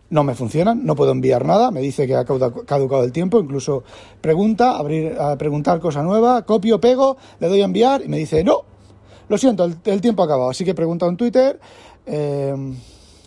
no 0.09 0.23
me 0.23 0.35
funcionan, 0.35 0.85
no 0.85 0.95
puedo 0.95 1.11
enviar 1.11 1.45
nada, 1.45 1.71
me 1.71 1.81
dice 1.81 2.05
que 2.05 2.15
ha 2.15 2.25
caducado 2.25 3.03
el 3.03 3.11
tiempo, 3.11 3.39
incluso 3.39 3.83
pregunta, 4.21 4.77
abrir, 4.77 5.17
a 5.19 5.37
preguntar 5.37 5.79
cosa 5.79 6.03
nueva, 6.03 6.43
copio, 6.43 6.79
pego, 6.79 7.17
le 7.39 7.47
doy 7.47 7.61
a 7.61 7.65
enviar 7.65 8.03
y 8.03 8.07
me 8.09 8.17
dice, 8.17 8.43
no, 8.43 8.63
lo 9.27 9.37
siento, 9.37 9.65
el, 9.65 10.01
tiempo 10.01 10.21
ha 10.21 10.25
acabado. 10.25 10.49
Así 10.49 10.63
que 10.63 10.71
he 10.71 10.75
preguntado 10.75 11.09
en 11.09 11.17
Twitter, 11.17 11.59
eh, 12.05 12.53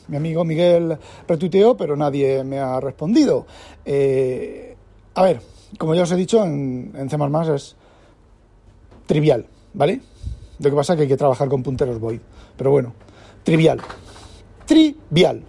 mi 0.09 0.17
amigo 0.17 0.45
Miguel 0.45 0.97
retuiteó, 1.27 1.77
pero 1.77 1.97
nadie 1.97 2.45
me 2.45 2.59
ha 2.59 2.79
respondido. 2.79 3.47
Eh, 3.85 4.77
a 5.15 5.23
ver, 5.23 5.41
como 5.79 5.95
ya 5.95 6.03
os 6.03 6.13
he 6.13 6.17
dicho, 6.17 6.45
en, 6.45 6.93
en 6.95 7.11
C++ 7.11 7.17
es 7.55 7.77
trivial, 9.07 9.47
¿vale? 9.75 10.01
Lo 10.59 10.71
que 10.71 10.77
pasa 10.77 10.93
es 10.93 10.97
que 10.97 11.03
hay 11.03 11.09
que 11.09 11.17
trabajar 11.17 11.49
con 11.49 11.63
punteros 11.63 12.01
void. 12.01 12.21
Pero 12.57 12.71
bueno, 12.71 12.93
trivial. 13.43 13.81
Trivial. 14.67 15.43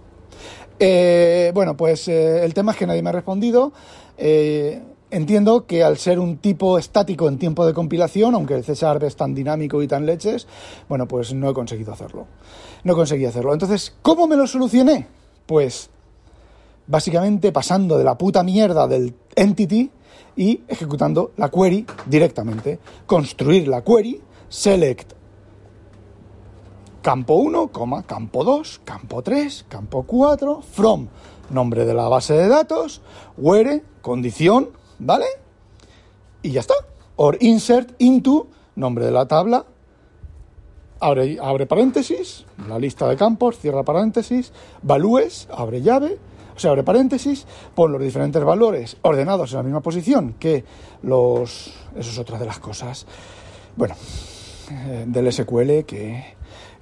Eh, 0.78 1.50
bueno, 1.54 1.76
pues 1.76 2.08
eh, 2.08 2.44
el 2.44 2.54
tema 2.54 2.72
es 2.72 2.78
que 2.78 2.86
nadie 2.86 3.02
me 3.02 3.10
ha 3.10 3.12
respondido. 3.12 3.72
Eh, 4.16 4.82
entiendo 5.10 5.66
que 5.66 5.82
al 5.82 5.98
ser 5.98 6.18
un 6.18 6.38
tipo 6.38 6.78
estático 6.78 7.28
en 7.28 7.38
tiempo 7.38 7.66
de 7.66 7.72
compilación, 7.72 8.34
aunque 8.34 8.54
el 8.54 8.64
C 8.64 8.74
Sharp 8.74 9.02
es 9.04 9.16
tan 9.16 9.34
dinámico 9.34 9.82
y 9.82 9.88
tan 9.88 10.06
leches, 10.06 10.46
bueno, 10.88 11.08
pues 11.08 11.32
no 11.34 11.50
he 11.50 11.54
conseguido 11.54 11.92
hacerlo. 11.92 12.26
No 12.84 12.94
conseguí 12.94 13.24
hacerlo. 13.24 13.52
Entonces, 13.52 13.94
¿cómo 14.02 14.26
me 14.26 14.36
lo 14.36 14.46
solucioné? 14.46 15.06
Pues 15.46 15.90
básicamente 16.86 17.52
pasando 17.52 17.98
de 17.98 18.04
la 18.04 18.16
puta 18.16 18.42
mierda 18.42 18.86
del 18.86 19.14
entity 19.34 19.90
y 20.36 20.60
ejecutando 20.68 21.32
la 21.36 21.50
query 21.50 21.84
directamente. 22.06 22.78
Construir 23.06 23.68
la 23.68 23.82
query, 23.82 24.20
select 24.48 25.14
campo 27.02 27.34
1, 27.34 27.68
coma, 27.68 28.02
campo 28.02 28.44
2, 28.44 28.80
campo 28.84 29.22
3, 29.22 29.66
campo 29.68 30.02
4, 30.02 30.62
from, 30.62 31.08
nombre 31.50 31.84
de 31.84 31.94
la 31.94 32.08
base 32.08 32.34
de 32.34 32.48
datos, 32.48 33.00
where, 33.36 33.82
condición, 34.02 34.70
¿vale? 34.98 35.26
Y 36.42 36.50
ya 36.50 36.60
está. 36.60 36.74
Or 37.16 37.38
insert 37.40 37.94
into, 37.98 38.48
nombre 38.76 39.04
de 39.06 39.12
la 39.12 39.26
tabla, 39.26 39.64
abre, 41.00 41.38
abre 41.40 41.66
paréntesis, 41.66 42.44
la 42.68 42.78
lista 42.78 43.08
de 43.08 43.16
campos, 43.16 43.58
cierra 43.58 43.84
paréntesis, 43.84 44.52
valúes, 44.82 45.48
abre 45.50 45.82
llave, 45.82 46.18
o 46.54 46.58
sea, 46.58 46.72
abre 46.72 46.82
paréntesis, 46.82 47.46
pon 47.74 47.92
los 47.92 48.02
diferentes 48.02 48.42
valores 48.42 48.96
ordenados 49.02 49.52
en 49.52 49.58
la 49.58 49.62
misma 49.62 49.80
posición 49.80 50.34
que 50.38 50.64
los... 51.02 51.72
Eso 51.96 52.10
es 52.10 52.18
otra 52.18 52.38
de 52.38 52.46
las 52.46 52.58
cosas, 52.58 53.06
bueno, 53.76 53.94
del 55.06 55.32
SQL 55.32 55.84
que, 55.84 56.34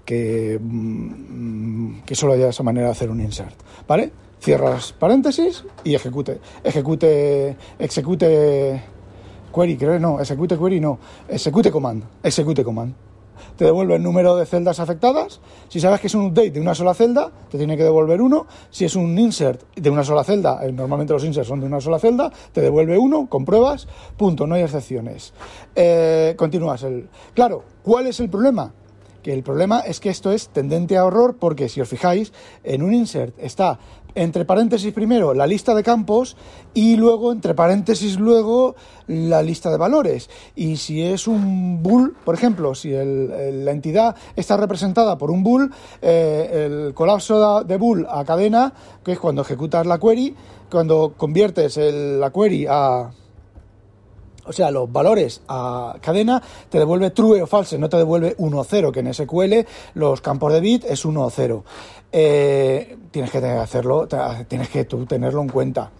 que, 0.05 0.59
mm, 0.61 2.01
que 2.07 2.14
solo 2.14 2.33
hay 2.33 2.42
esa 2.42 2.62
manera 2.62 2.87
de 2.87 2.92
hacer 2.92 3.11
un 3.11 3.20
insert, 3.20 3.55
¿vale? 3.87 4.12
Cierras 4.40 4.92
paréntesis 4.92 5.64
y 5.85 5.94
ejecute, 5.94 6.40
ejecute, 6.62 7.57
execute 7.79 8.83
query, 9.55 9.77
creo, 9.77 9.99
no, 9.99 10.20
execute 10.20 10.57
query, 10.57 10.81
no, 10.81 10.99
execute 11.29 11.70
command, 11.70 12.05
execute 12.22 12.62
command. 12.62 12.94
Te 13.57 13.64
devuelve 13.64 13.97
el 13.97 14.03
número 14.03 14.37
de 14.37 14.47
celdas 14.47 14.81
afectadas. 14.81 15.40
Si 15.69 15.81
sabes 15.81 16.01
que 16.01 16.07
es 16.07 16.14
un 16.14 16.27
update 16.27 16.51
de 16.53 16.61
una 16.61 16.75
sola 16.75 16.95
celda, 16.95 17.31
te 17.51 17.59
tiene 17.59 17.77
que 17.77 17.83
devolver 17.83 18.21
uno. 18.21 18.47
Si 18.71 18.85
es 18.85 18.97
un 18.97 19.19
insert 19.19 19.62
de 19.75 19.90
una 19.90 20.05
sola 20.05 20.25
celda, 20.25 20.64
eh, 20.64 20.73
normalmente 20.73 21.12
los 21.12 21.25
inserts 21.25 21.49
son 21.49 21.61
de 21.61 21.66
una 21.66 21.81
sola 21.81 21.99
celda, 21.99 22.31
te 22.53 22.61
devuelve 22.61 22.99
uno, 22.99 23.29
compruebas, 23.29 23.88
punto, 24.16 24.47
no 24.47 24.55
hay 24.55 24.62
excepciones. 24.62 25.33
Eh, 25.75 26.35
continúas. 26.37 26.83
El... 26.83 27.09
Claro, 27.35 27.64
¿cuál 27.83 28.07
es 28.07 28.21
el 28.21 28.29
problema? 28.29 28.73
que 29.27 29.33
el 29.33 29.42
problema 29.42 29.81
es 29.81 29.99
que 29.99 30.09
esto 30.09 30.31
es 30.31 30.51
tendente 30.51 30.97
a 30.97 31.05
error 31.05 31.35
porque 31.40 31.69
si 31.69 31.81
os 31.81 31.88
fijáis, 31.88 32.33
en 32.62 32.81
un 32.81 32.95
insert 32.95 33.35
está 33.38 33.81
entre 34.16 34.44
paréntesis 34.44 34.92
primero 34.92 35.35
la 35.35 35.46
lista 35.46 35.74
de 35.74 35.85
campos 35.85 36.37
y 36.74 36.96
luego 36.96 37.31
entre 37.31 37.55
paréntesis 37.55 38.18
luego 38.18 38.74
la 39.07 39.42
lista 39.42 39.70
de 39.70 39.76
valores. 39.76 40.29
Y 40.57 40.79
si 40.79 41.02
es 41.02 41.29
un 41.29 41.83
bool, 41.83 42.16
por 42.24 42.35
ejemplo, 42.35 42.74
si 42.74 42.90
la 42.90 43.70
entidad 43.70 44.16
está 44.35 44.57
representada 44.57 45.16
por 45.16 45.31
un 45.31 45.44
bool, 45.44 45.72
eh, 46.02 46.66
el 46.66 46.94
colapso 46.94 47.62
de 47.62 47.76
bool 47.76 48.07
a 48.11 48.24
cadena, 48.24 48.72
que 49.05 49.12
es 49.12 49.20
cuando 49.20 49.42
ejecutas 49.42 49.87
la 49.87 49.98
query, 49.98 50.35
cuando 50.70 51.14
conviertes 51.16 51.76
la 51.76 52.33
query 52.33 52.66
a, 52.68 53.11
o 54.46 54.52
sea, 54.52 54.70
los 54.70 54.90
valores 54.90 55.42
a 55.48 55.96
cadena 56.00 56.42
te 56.68 56.78
devuelve 56.78 57.11
true 57.11 57.42
o 57.42 57.46
false, 57.46 57.78
no 57.78 57.88
te 57.88 57.96
devuelve 57.96 58.35
1 58.38 58.59
o 58.59 58.64
0, 58.64 58.92
que 58.92 59.00
en 59.00 59.12
SQL 59.12 59.66
los 59.94 60.20
campos 60.20 60.52
de 60.52 60.61
bit 60.61 60.85
es 60.85 61.04
1 61.04 61.24
o 61.24 61.30
0. 61.30 61.64
Eh, 62.12 62.96
tienes 63.11 63.30
que 63.30 63.38
hacerlo, 63.38 64.09
tienes 64.48 64.68
que 64.68 64.85
tenerlo 64.85 65.42
en 65.42 65.48
cuenta. 65.48 65.90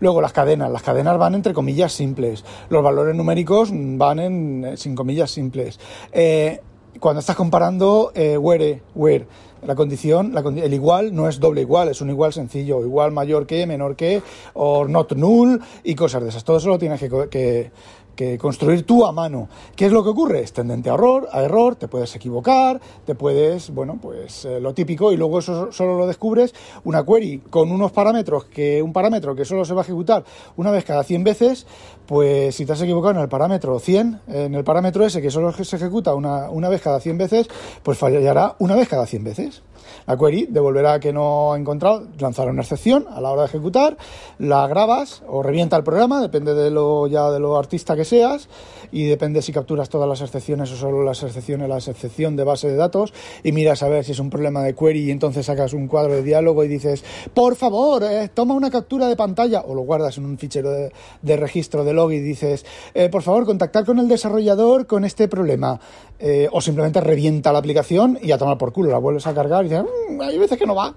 Luego 0.00 0.20
las 0.20 0.32
cadenas, 0.32 0.70
las 0.70 0.82
cadenas 0.82 1.18
van 1.18 1.34
entre 1.34 1.52
comillas 1.52 1.92
simples, 1.92 2.44
los 2.68 2.82
valores 2.82 3.14
numéricos 3.14 3.70
van 3.72 4.18
en 4.18 4.64
eh, 4.64 4.76
sin 4.76 4.94
comillas 4.94 5.30
simples. 5.30 5.78
Eh, 6.12 6.60
cuando 7.00 7.20
estás 7.20 7.36
comparando 7.36 8.12
eh, 8.14 8.38
where, 8.38 8.82
where, 8.94 9.26
la 9.66 9.74
condición, 9.74 10.32
la 10.32 10.40
el 10.40 10.74
igual 10.74 11.14
no 11.14 11.28
es 11.28 11.40
doble 11.40 11.60
igual, 11.60 11.88
es 11.88 12.00
un 12.00 12.10
igual 12.10 12.32
sencillo, 12.32 12.80
igual 12.84 13.12
mayor 13.12 13.46
que, 13.46 13.66
menor 13.66 13.96
que, 13.96 14.22
o 14.54 14.86
not 14.86 15.12
null 15.14 15.60
y 15.84 15.94
cosas 15.94 16.22
de 16.22 16.28
esas. 16.30 16.44
Todo 16.44 16.58
eso 16.58 16.68
lo 16.68 16.78
tienes 16.78 17.00
que, 17.00 17.08
que- 17.30 17.70
que 18.16 18.38
construir 18.38 18.84
tú 18.84 19.06
a 19.06 19.12
mano. 19.12 19.48
¿Qué 19.76 19.86
es 19.86 19.92
lo 19.92 20.02
que 20.02 20.08
ocurre? 20.08 20.40
Es 20.40 20.52
tendente 20.52 20.90
a 20.90 20.94
error, 20.94 21.28
a 21.30 21.42
error, 21.42 21.76
te 21.76 21.86
puedes 21.86 22.16
equivocar, 22.16 22.80
te 23.04 23.14
puedes, 23.14 23.70
bueno, 23.70 23.98
pues 24.00 24.44
eh, 24.44 24.58
lo 24.58 24.74
típico 24.74 25.12
y 25.12 25.16
luego 25.16 25.38
eso 25.38 25.70
solo 25.70 25.96
lo 25.96 26.06
descubres 26.06 26.54
una 26.84 27.04
query 27.04 27.42
con 27.50 27.70
unos 27.70 27.92
parámetros 27.92 28.46
que 28.46 28.82
un 28.82 28.92
parámetro 28.92 29.36
que 29.36 29.44
solo 29.44 29.64
se 29.64 29.74
va 29.74 29.82
a 29.82 29.84
ejecutar 29.84 30.24
una 30.56 30.70
vez 30.70 30.84
cada 30.84 31.04
100 31.04 31.22
veces, 31.22 31.66
pues 32.06 32.54
si 32.54 32.66
te 32.66 32.72
has 32.72 32.82
equivocado 32.82 33.14
en 33.14 33.20
el 33.20 33.28
parámetro 33.28 33.78
100, 33.78 34.20
en 34.28 34.54
el 34.54 34.64
parámetro 34.64 35.04
ese 35.04 35.20
que 35.20 35.30
solo 35.30 35.52
se 35.52 35.76
ejecuta 35.76 36.14
una, 36.14 36.50
una 36.50 36.68
vez 36.68 36.80
cada 36.80 36.98
100 36.98 37.18
veces, 37.18 37.48
pues 37.82 37.98
fallará 37.98 38.56
una 38.58 38.74
vez 38.74 38.88
cada 38.88 39.06
100 39.06 39.24
veces. 39.24 39.62
La 40.06 40.16
query 40.16 40.46
devolverá 40.50 41.00
que 41.00 41.12
no 41.12 41.52
ha 41.52 41.58
encontrado, 41.58 42.06
lanzará 42.18 42.50
una 42.50 42.62
excepción 42.62 43.06
a 43.10 43.20
la 43.20 43.30
hora 43.32 43.42
de 43.42 43.48
ejecutar, 43.48 43.96
la 44.38 44.66
grabas 44.68 45.22
o 45.26 45.42
revienta 45.42 45.76
el 45.76 45.82
programa, 45.82 46.20
depende 46.20 46.54
de 46.54 46.70
lo 46.70 47.06
ya 47.06 47.30
de 47.30 47.40
lo 47.40 47.56
artista 47.56 47.96
que 47.96 48.04
seas 48.04 48.48
y 48.92 49.04
depende 49.04 49.42
si 49.42 49.52
capturas 49.52 49.88
todas 49.88 50.08
las 50.08 50.20
excepciones 50.20 50.70
o 50.72 50.76
solo 50.76 51.02
las 51.02 51.22
excepciones, 51.22 51.68
la 51.68 51.78
excepción 51.78 52.36
de 52.36 52.44
base 52.44 52.68
de 52.68 52.76
datos 52.76 53.12
y 53.42 53.52
miras 53.52 53.82
a 53.82 53.88
ver 53.88 54.04
si 54.04 54.12
es 54.12 54.18
un 54.20 54.30
problema 54.30 54.62
de 54.62 54.74
query 54.74 55.08
y 55.08 55.10
entonces 55.10 55.46
sacas 55.46 55.72
un 55.72 55.88
cuadro 55.88 56.14
de 56.14 56.22
diálogo 56.22 56.62
y 56.62 56.68
dices, 56.68 57.04
por 57.34 57.56
favor, 57.56 58.04
eh, 58.04 58.30
toma 58.32 58.54
una 58.54 58.70
captura 58.70 59.08
de 59.08 59.16
pantalla 59.16 59.62
o 59.66 59.74
lo 59.74 59.82
guardas 59.82 60.16
en 60.18 60.24
un 60.24 60.38
fichero 60.38 60.70
de, 60.70 60.92
de 61.22 61.36
registro 61.36 61.84
de 61.84 61.92
log 61.92 62.12
y 62.12 62.20
dices, 62.20 62.64
eh, 62.94 63.08
por 63.08 63.22
favor, 63.22 63.44
contactar 63.44 63.84
con 63.84 63.98
el 63.98 64.08
desarrollador 64.08 64.86
con 64.86 65.04
este 65.04 65.26
problema 65.28 65.80
Eh, 66.18 66.48
o 66.50 66.62
simplemente 66.62 66.98
revienta 67.02 67.52
la 67.52 67.58
aplicación 67.58 68.18
y 68.22 68.32
a 68.32 68.38
tomar 68.38 68.56
por 68.56 68.72
culo, 68.72 68.90
la 68.90 68.96
vuelves 68.96 69.26
a 69.26 69.34
cargar 69.34 69.66
y 69.66 69.68
dices, 69.68 69.84
"Mm, 69.84 69.95
hay 70.20 70.38
veces 70.38 70.58
que 70.58 70.66
no 70.66 70.74
va, 70.74 70.94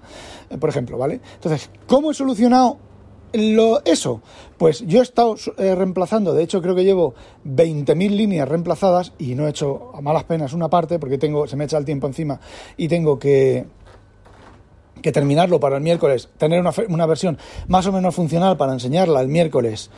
eh, 0.48 0.58
por 0.58 0.70
ejemplo, 0.70 0.98
¿vale? 0.98 1.20
Entonces, 1.34 1.70
¿cómo 1.86 2.10
he 2.10 2.14
solucionado 2.14 2.78
eso, 3.84 4.22
pues 4.58 4.80
yo 4.86 4.98
he 4.98 5.02
estado 5.02 5.36
eh, 5.58 5.74
reemplazando, 5.74 6.34
de 6.34 6.42
hecho 6.42 6.60
creo 6.60 6.74
que 6.74 6.84
llevo 6.84 7.14
20.000 7.46 8.10
líneas 8.10 8.48
reemplazadas 8.48 9.12
y 9.18 9.34
no 9.34 9.46
he 9.46 9.50
hecho 9.50 9.92
a 9.94 10.00
malas 10.00 10.24
penas 10.24 10.52
una 10.52 10.68
parte 10.68 10.98
porque 10.98 11.18
tengo, 11.18 11.46
se 11.46 11.56
me 11.56 11.64
echa 11.64 11.78
el 11.78 11.84
tiempo 11.84 12.08
encima 12.08 12.40
y 12.76 12.88
tengo 12.88 13.18
que, 13.18 13.66
que 15.00 15.12
terminarlo 15.12 15.60
para 15.60 15.76
el 15.76 15.82
miércoles, 15.82 16.28
tener 16.38 16.60
una, 16.60 16.72
una 16.88 17.06
versión 17.06 17.38
más 17.68 17.86
o 17.86 17.92
menos 17.92 18.14
funcional 18.14 18.56
para 18.56 18.72
enseñarla 18.72 19.20
el 19.20 19.28
miércoles 19.28 19.90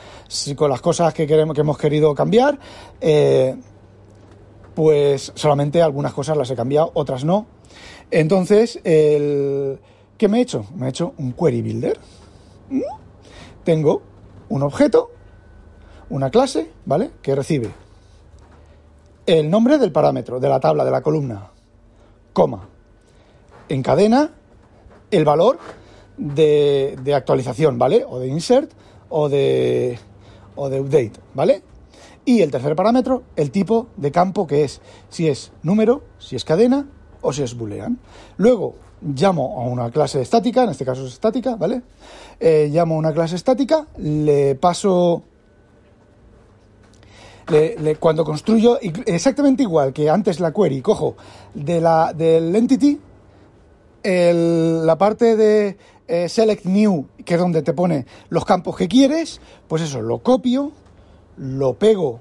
con 0.55 0.69
las 0.69 0.81
cosas 0.81 1.13
que, 1.13 1.25
queremos, 1.25 1.55
que 1.55 1.61
hemos 1.61 1.77
querido 1.77 2.13
cambiar, 2.13 2.59
eh, 3.01 3.55
pues 4.75 5.31
solamente 5.35 5.81
algunas 5.81 6.13
cosas 6.13 6.37
las 6.37 6.49
he 6.51 6.55
cambiado, 6.55 6.91
otras 6.93 7.23
no. 7.23 7.47
Entonces, 8.15 8.79
el, 8.83 9.79
¿qué 10.19 10.27
me 10.27 10.37
he 10.37 10.41
hecho? 10.41 10.67
Me 10.75 10.85
he 10.85 10.89
hecho 10.89 11.15
un 11.17 11.33
query 11.33 11.63
builder. 11.63 11.99
Tengo 13.63 14.03
un 14.49 14.61
objeto, 14.61 15.09
una 16.11 16.29
clase, 16.29 16.69
¿vale? 16.85 17.09
Que 17.23 17.33
recibe 17.33 17.71
el 19.25 19.49
nombre 19.49 19.79
del 19.79 19.91
parámetro, 19.91 20.39
de 20.39 20.47
la 20.47 20.59
tabla, 20.59 20.85
de 20.85 20.91
la 20.91 21.01
columna, 21.01 21.51
coma, 22.33 22.69
encadena 23.67 24.31
el 25.09 25.25
valor 25.25 25.57
de, 26.17 26.95
de 27.01 27.15
actualización, 27.15 27.79
¿vale? 27.79 28.05
O 28.07 28.19
de 28.19 28.27
insert 28.27 28.71
o 29.09 29.27
de, 29.27 29.97
o 30.55 30.69
de 30.69 30.81
update, 30.81 31.13
¿vale? 31.33 31.63
Y 32.25 32.41
el 32.41 32.51
tercer 32.51 32.75
parámetro, 32.75 33.23
el 33.35 33.49
tipo 33.49 33.87
de 33.97 34.11
campo 34.11 34.45
que 34.45 34.65
es, 34.65 34.81
si 35.09 35.27
es 35.29 35.51
número, 35.63 36.03
si 36.19 36.35
es 36.35 36.45
cadena 36.45 36.87
o 37.23 37.33
si 37.33 37.41
es 37.43 37.55
boolean. 37.57 37.97
Luego 38.37 38.75
llamo 39.01 39.59
a 39.61 39.65
una 39.65 39.89
clase 39.91 40.21
estática, 40.21 40.63
en 40.63 40.69
este 40.69 40.85
caso 40.85 41.05
es 41.05 41.13
estática, 41.13 41.55
¿vale? 41.55 41.81
Eh, 42.39 42.69
llamo 42.71 42.95
a 42.95 42.97
una 42.99 43.13
clase 43.13 43.35
estática, 43.35 43.87
le 43.97 44.55
paso 44.55 45.23
le- 47.49 47.95
cuando 47.97 48.23
construyo 48.23 48.79
exactamente 49.05 49.63
igual 49.63 49.91
que 49.91 50.09
antes 50.09 50.39
la 50.39 50.53
query, 50.53 50.81
cojo 50.81 51.15
de 51.53 51.81
la, 51.81 52.13
del 52.13 52.55
entity 52.55 52.99
el- 54.03 54.85
la 54.85 54.97
parte 54.97 55.35
de 55.35 55.77
eh, 56.07 56.27
select 56.29 56.65
new, 56.65 57.07
que 57.25 57.33
es 57.35 57.39
donde 57.39 57.61
te 57.61 57.73
pone 57.73 58.05
los 58.29 58.43
campos 58.45 58.75
que 58.75 58.87
quieres, 58.87 59.39
pues 59.67 59.81
eso, 59.81 60.01
lo 60.01 60.19
copio, 60.19 60.71
lo 61.37 61.73
pego 61.75 62.19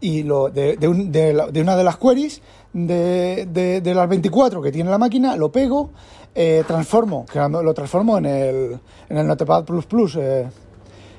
y 0.00 0.22
lo 0.22 0.48
de, 0.50 0.76
un- 0.88 1.10
de 1.10 1.60
una 1.60 1.76
de 1.76 1.84
las 1.84 1.96
queries 1.96 2.42
de, 2.74 3.46
de- 3.50 3.80
de 3.80 3.94
las 3.94 4.08
24 4.08 4.60
que 4.60 4.70
tiene 4.70 4.90
la 4.90 4.98
máquina, 4.98 5.36
lo 5.36 5.50
pego, 5.50 5.90
eh, 6.34 6.62
transformo, 6.66 7.24
lo 7.34 7.72
transformo 7.72 8.18
en 8.18 8.26
el, 8.26 8.78
en 9.08 9.16
el 9.16 9.26
Notepad++, 9.26 9.64
eh, 10.18 10.48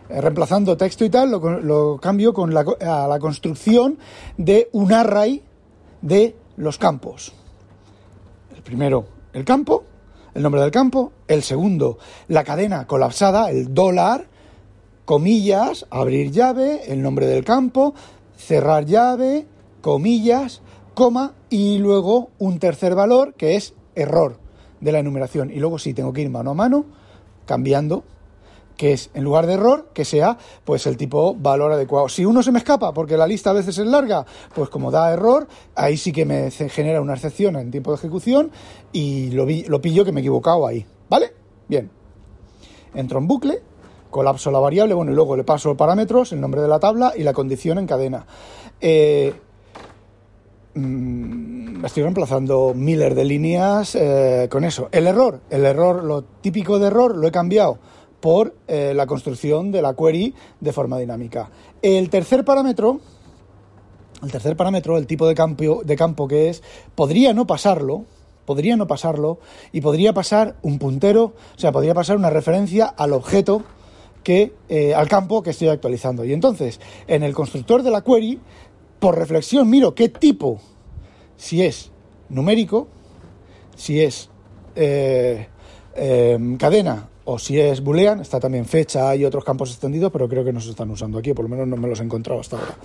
eh, 0.10 0.22
reemplazando 0.22 0.78
texto 0.78 1.04
y 1.06 1.10
tal, 1.10 1.32
lo, 1.32 1.40
lo 1.62 1.98
cambio 2.00 2.34
con 2.34 2.54
la, 2.54 2.64
a 2.82 3.08
la 3.08 3.18
construcción 3.20 3.98
de 4.38 4.70
un 4.74 4.94
array 4.94 5.42
de 6.02 6.36
los 6.58 6.78
campos. 6.78 7.34
El 8.56 8.62
primero, 8.62 9.06
el 9.34 9.44
campo, 9.46 9.84
el 10.34 10.44
nombre 10.44 10.62
del 10.62 10.72
campo. 10.72 11.12
El 11.28 11.42
segundo, 11.42 11.98
la 12.28 12.44
cadena 12.44 12.86
colapsada, 12.86 13.50
el 13.50 13.74
dólar, 13.74 14.28
comillas, 15.06 15.86
abrir 15.90 16.32
llave, 16.32 16.82
el 16.92 17.02
nombre 17.02 17.26
del 17.26 17.44
campo, 17.44 17.94
cerrar 18.38 18.86
llave, 18.86 19.48
comillas, 19.82 20.62
coma 20.96 21.34
y 21.52 21.78
luego 21.78 22.32
un 22.40 22.58
tercer 22.58 22.96
valor 22.96 23.36
que 23.36 23.56
es 23.56 23.76
error 23.94 24.40
de 24.82 24.92
la 24.92 25.00
enumeración. 25.00 25.52
Y 25.52 25.60
luego 25.60 25.78
sí, 25.78 25.94
tengo 25.94 26.12
que 26.14 26.22
ir 26.22 26.30
mano 26.32 26.52
a 26.52 26.54
mano 26.56 26.86
cambiando 27.46 28.04
que 28.78 28.92
es 28.92 29.10
en 29.14 29.24
lugar 29.24 29.48
de 29.48 29.54
error 29.54 29.90
que 29.94 30.04
sea 30.04 30.38
pues 30.66 30.86
el 30.86 30.98
tipo 30.98 31.34
valor 31.34 31.72
adecuado. 31.72 32.10
Si 32.10 32.26
uno 32.26 32.44
se 32.44 32.52
me 32.52 32.60
escapa 32.60 32.94
porque 32.94 33.16
la 33.16 33.26
lista 33.26 33.52
a 33.52 33.54
veces 33.54 33.78
es 33.78 33.86
larga, 33.86 34.26
pues 34.54 34.70
como 34.70 34.92
da 34.92 35.14
error, 35.14 35.48
ahí 35.76 35.96
sí 35.96 36.12
que 36.12 36.26
me 36.26 36.52
genera 36.52 37.00
una 37.02 37.14
excepción 37.14 37.56
en 37.56 37.72
tiempo 37.72 37.92
de 37.92 37.98
ejecución 37.98 38.52
y 38.92 39.32
lo, 39.32 39.46
vi- 39.46 39.64
lo 39.64 39.80
pillo 39.80 40.04
que 40.04 40.12
me 40.12 40.20
he 40.20 40.24
equivocado 40.24 40.68
ahí. 40.68 40.86
¿Vale? 41.10 41.34
Bien. 41.70 41.90
Entro 42.94 43.20
en 43.20 43.28
bucle, 43.28 43.62
colapso 44.10 44.52
la 44.52 44.60
variable, 44.60 44.94
bueno, 44.94 45.12
y 45.14 45.16
luego 45.16 45.38
le 45.38 45.46
paso 45.46 45.78
parámetros, 45.78 46.34
el 46.34 46.42
nombre 46.42 46.62
de 46.62 46.68
la 46.68 46.80
tabla 46.80 47.14
y 47.16 47.24
la 47.24 47.32
condición 47.32 47.78
en 47.80 47.88
cadena. 47.88 48.26
Eh, 48.82 49.34
mm, 50.76 51.84
estoy 51.86 52.04
reemplazando 52.04 52.74
miles 52.76 53.16
de 53.16 53.26
líneas 53.26 53.96
eh, 53.96 54.48
con 54.50 54.64
eso. 54.64 54.90
El 54.92 55.08
error, 55.08 55.42
el 55.50 55.66
error, 55.66 56.04
lo 56.04 56.24
típico 56.24 56.80
de 56.80 56.88
error 56.88 57.16
lo 57.16 57.28
he 57.28 57.32
cambiado 57.32 57.80
por 58.20 58.56
eh, 58.68 58.94
la 58.96 59.06
construcción 59.06 59.72
de 59.72 59.82
la 59.82 59.96
query 59.96 60.34
de 60.60 60.74
forma 60.74 60.98
dinámica. 60.98 61.50
El 61.82 62.10
tercer 62.10 62.44
parámetro, 62.44 63.00
el 64.24 64.32
tercer 64.32 64.56
parámetro, 64.56 64.98
el 64.98 65.08
tipo 65.08 65.28
de 65.28 65.36
campo, 65.36 65.82
de 65.84 65.96
campo 65.96 66.28
que 66.28 66.50
es, 66.50 66.64
podría 66.96 67.34
no 67.34 67.46
pasarlo, 67.46 68.06
podría 68.46 68.78
no 68.78 68.88
pasarlo 68.88 69.40
y 69.72 69.82
podría 69.82 70.14
pasar 70.14 70.56
un 70.62 70.80
puntero, 70.80 71.34
o 71.56 71.60
sea, 71.60 71.72
podría 71.72 71.94
pasar 71.94 72.18
una 72.18 72.30
referencia 72.30 72.86
al 72.86 73.14
objeto 73.14 73.64
que 74.24 74.54
eh, 74.70 74.96
al 74.96 75.08
campo 75.08 75.44
que 75.44 75.52
estoy 75.52 75.68
actualizando. 75.68 76.26
Y 76.26 76.34
entonces, 76.34 76.82
en 77.08 77.22
el 77.22 77.36
constructor 77.36 77.84
de 77.84 77.92
la 77.92 78.04
query, 78.04 78.40
por 79.00 79.18
reflexión 79.18 79.70
miro 79.70 79.96
qué 79.96 80.10
tipo, 80.10 80.60
si 81.38 81.64
es 81.64 81.92
numérico, 82.30 82.88
si 83.76 84.02
es 84.02 84.30
eh, 84.76 85.48
eh, 85.96 86.56
cadena 86.58 87.10
o 87.26 87.40
si 87.40 87.60
es 87.60 87.82
boolean, 87.82 88.22
está 88.22 88.40
también 88.40 88.66
fecha 88.66 89.16
y 89.16 89.26
otros 89.26 89.44
campos 89.44 89.72
extendidos, 89.72 90.12
pero 90.12 90.30
creo 90.30 90.44
que 90.44 90.54
no 90.54 90.62
se 90.62 90.70
están 90.70 90.92
usando 90.92 91.18
aquí, 91.18 91.32
o 91.32 91.36
por 91.36 91.46
lo 91.46 91.50
menos 91.50 91.68
no 91.68 91.76
me 91.76 91.88
los 91.88 92.00
he 92.00 92.04
encontrado 92.04 92.40
hasta 92.40 92.58
ahora. 92.58 92.78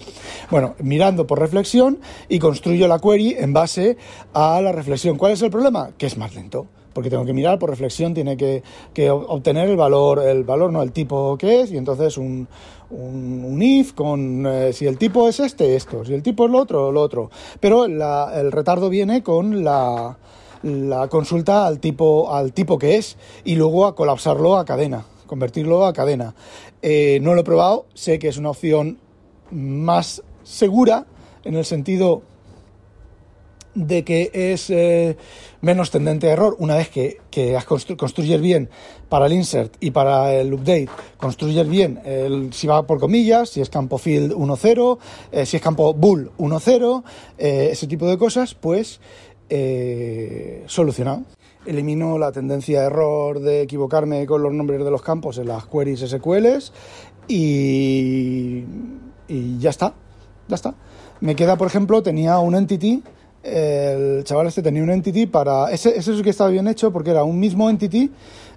Bueno, 0.51 0.75
mirando 0.79 1.27
por 1.27 1.39
reflexión 1.39 2.01
y 2.29 2.39
construyo 2.39 2.89
la 2.89 2.99
query 2.99 3.37
en 3.39 3.53
base 3.53 3.99
a 4.33 4.61
la 4.63 4.73
reflexión. 4.73 5.19
¿Cuál 5.19 5.33
es 5.33 5.43
el 5.43 5.51
problema? 5.51 5.91
Que 5.99 6.07
es 6.07 6.17
más 6.17 6.35
lento. 6.35 6.69
Porque 6.93 7.11
tengo 7.11 7.25
que 7.25 7.33
mirar 7.33 7.59
por 7.59 7.71
reflexión, 7.71 8.15
tiene 8.15 8.37
que, 8.37 8.63
obtener 9.11 9.69
el 9.69 9.77
valor, 9.77 10.21
el 10.21 10.45
valor, 10.45 10.73
no 10.73 10.83
el 10.83 10.93
tipo 10.93 11.37
que 11.39 11.61
es, 11.61 11.71
y 11.73 11.77
entonces 11.77 12.19
un, 12.19 12.49
un, 12.91 13.45
un 13.45 13.63
if 13.63 13.93
con 13.93 14.45
eh, 14.47 14.73
si 14.73 14.87
el 14.87 14.99
tipo 14.99 15.29
es 15.29 15.39
este, 15.41 15.77
esto, 15.77 16.05
si 16.05 16.15
el 16.15 16.23
tipo 16.23 16.47
es 16.47 16.51
lo 16.51 16.59
otro, 16.59 16.91
lo 16.91 17.01
otro. 17.01 17.31
Pero 17.61 17.87
la- 17.87 18.33
el 18.35 18.51
retardo 18.51 18.89
viene 18.89 19.23
con 19.23 19.63
la, 19.63 20.19
la 20.63 21.09
consulta 21.09 21.67
al 21.67 21.79
tipo, 21.79 22.35
al 22.35 22.53
tipo 22.53 22.77
que 22.79 22.97
es 22.97 23.17
y 23.45 23.55
luego 23.55 23.87
a 23.87 23.95
colapsarlo 23.95 24.57
a 24.57 24.65
cadena, 24.65 25.05
convertirlo 25.27 25.87
a 25.87 25.93
cadena. 25.93 26.35
Eh, 26.83 27.21
no 27.23 27.35
lo 27.35 27.43
he 27.43 27.45
probado, 27.45 27.87
sé 27.95 28.19
que 28.19 28.29
es 28.29 28.37
una 28.37 28.51
opción 28.51 28.99
más 29.53 30.23
segura 30.43 31.07
en 31.45 31.55
el 31.55 31.65
sentido 31.65 32.23
de 33.87 34.05
que 34.05 34.31
es 34.33 34.71
eh, 34.71 35.17
menos 35.61 35.91
tendente 35.91 36.29
a 36.29 36.33
error 36.33 36.57
una 36.59 36.77
vez 36.77 36.89
que, 36.89 37.19
que 37.31 37.57
construyes 37.97 38.41
bien 38.41 38.69
para 39.09 39.27
el 39.27 39.33
insert 39.33 39.77
y 39.81 39.91
para 39.91 40.33
el 40.35 40.53
update, 40.55 40.89
construyes 41.17 41.69
bien 41.69 42.01
el, 42.05 42.53
si 42.53 42.67
va 42.67 42.87
por 42.87 43.01
comillas, 43.01 43.51
si 43.51 43.61
es 43.61 43.69
campo 43.69 43.99
field 43.99 44.33
1.0, 44.33 44.99
eh, 45.33 45.47
si 45.47 45.57
es 45.57 45.63
campo 45.63 45.93
bool 45.95 46.31
1.0, 46.39 47.03
eh, 47.39 47.69
ese 47.73 47.87
tipo 47.87 48.07
de 48.07 48.19
cosas, 48.19 48.55
pues 48.55 49.01
eh, 49.49 50.65
solucionado. 50.67 51.23
Elimino 51.67 52.17
la 52.19 52.33
tendencia 52.33 52.81
a 52.81 52.85
error 52.85 53.41
de 53.41 53.63
equivocarme 53.63 54.25
con 54.25 54.43
los 54.43 54.53
nombres 54.53 54.83
de 54.83 54.91
los 54.91 55.03
campos 55.03 55.37
en 55.37 55.49
las 55.49 55.67
queries 55.67 56.01
SQLs 56.01 56.73
y, 57.29 58.65
y 59.29 59.59
ya 59.59 59.71
está, 59.71 59.93
ya 60.49 60.55
está. 60.55 60.75
Me 61.21 61.37
queda, 61.37 61.57
por 61.59 61.67
ejemplo, 61.67 62.03
tenía 62.03 62.39
un 62.39 62.55
entity, 62.55 63.03
el 63.43 64.25
chaval 64.25 64.47
este 64.47 64.63
tenía 64.63 64.83
un 64.83 64.91
entity 64.91 65.27
para... 65.27 65.71
Ese, 65.71 65.97
ese 65.97 66.17
sí 66.17 66.23
que 66.23 66.31
estaba 66.31 66.51
bien 66.51 66.69
hecho 66.69 66.93
porque 66.93 67.11
era 67.11 67.25
un 67.25 67.39
mismo 67.39 67.71
entity 67.71 68.11